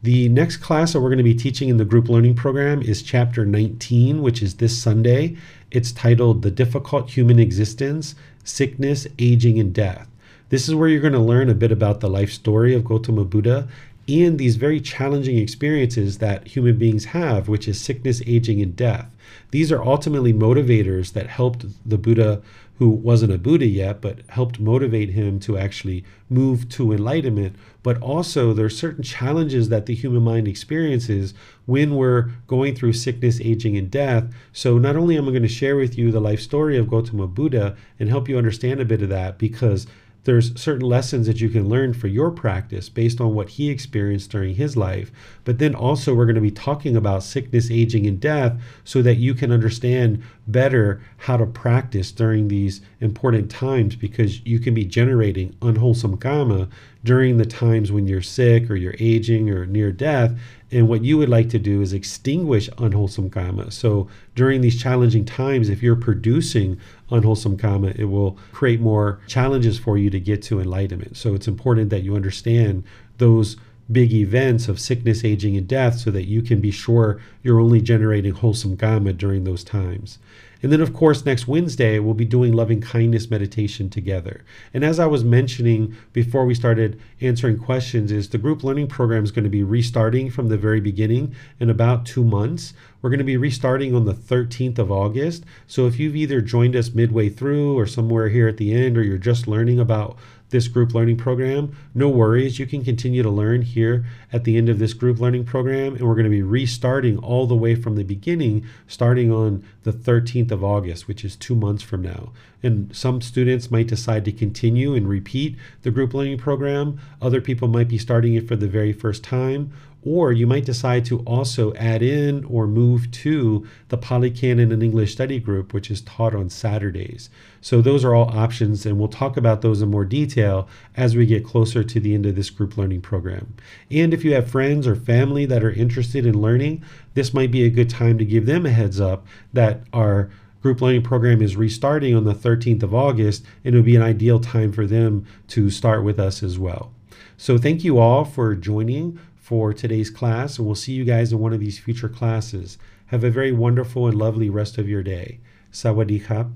[0.02, 3.02] The next class that we're going to be teaching in the group learning program is
[3.02, 5.36] chapter 19, which is this Sunday.
[5.72, 10.06] It's titled The Difficult Human Existence, Sickness, Aging, and Death.
[10.50, 13.24] This is where you're going to learn a bit about the life story of Gautama
[13.24, 13.68] Buddha
[14.06, 19.16] and these very challenging experiences that human beings have, which is sickness, aging, and death.
[19.50, 22.42] These are ultimately motivators that helped the Buddha
[22.76, 27.54] who wasn't a Buddha yet, but helped motivate him to actually move to enlightenment.
[27.82, 31.34] But also, there are certain challenges that the human mind experiences
[31.66, 34.24] when we're going through sickness, aging, and death.
[34.52, 37.26] So, not only am I going to share with you the life story of Gautama
[37.26, 39.86] Buddha and help you understand a bit of that, because
[40.24, 44.30] there's certain lessons that you can learn for your practice based on what he experienced
[44.30, 45.10] during his life.
[45.44, 49.16] But then also, we're going to be talking about sickness, aging, and death so that
[49.16, 54.84] you can understand better how to practice during these important times because you can be
[54.84, 56.68] generating unwholesome karma
[57.04, 60.38] during the times when you're sick or you're aging or near death.
[60.70, 63.70] And what you would like to do is extinguish unwholesome karma.
[63.70, 66.80] So during these challenging times, if you're producing
[67.10, 71.16] unwholesome karma, it will create more challenges for you to get to enlightenment.
[71.16, 72.84] So it's important that you understand
[73.18, 73.56] those
[73.90, 77.80] big events of sickness, aging, and death so that you can be sure you're only
[77.80, 80.18] generating wholesome karma during those times.
[80.62, 84.44] And then, of course, next Wednesday, we'll be doing loving kindness meditation together.
[84.72, 89.24] And as I was mentioning before we started answering questions, is the group learning program
[89.24, 92.74] is going to be restarting from the very beginning in about two months.
[93.00, 95.44] We're going to be restarting on the 13th of August.
[95.66, 99.02] So if you've either joined us midway through or somewhere here at the end, or
[99.02, 100.16] you're just learning about
[100.52, 102.58] this group learning program, no worries.
[102.60, 105.96] You can continue to learn here at the end of this group learning program.
[105.96, 109.92] And we're going to be restarting all the way from the beginning, starting on the
[109.92, 112.32] 13th of August, which is two months from now.
[112.62, 117.00] And some students might decide to continue and repeat the group learning program.
[117.20, 119.72] Other people might be starting it for the very first time
[120.04, 124.82] or you might decide to also add in or move to the Pali Canon and
[124.82, 127.30] English study group, which is taught on Saturdays.
[127.60, 131.24] So those are all options, and we'll talk about those in more detail as we
[131.24, 133.54] get closer to the end of this group learning program.
[133.90, 136.82] And if you have friends or family that are interested in learning,
[137.14, 140.30] this might be a good time to give them a heads up that our
[140.62, 144.02] group learning program is restarting on the 13th of August, and it would be an
[144.02, 146.92] ideal time for them to start with us as well.
[147.36, 149.18] So, thank you all for joining
[149.52, 152.78] for today's class, and we'll see you guys in one of these future classes.
[153.08, 155.40] Have a very wonderful and lovely rest of your day.
[155.70, 156.46] Sawadee khap.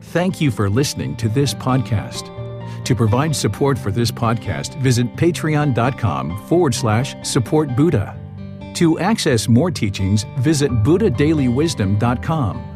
[0.00, 2.32] Thank you for listening to this podcast.
[2.84, 8.18] To provide support for this podcast, visit patreon.com forward slash support Buddha.
[8.74, 12.75] To access more teachings, visit buddhadailywisdom.com.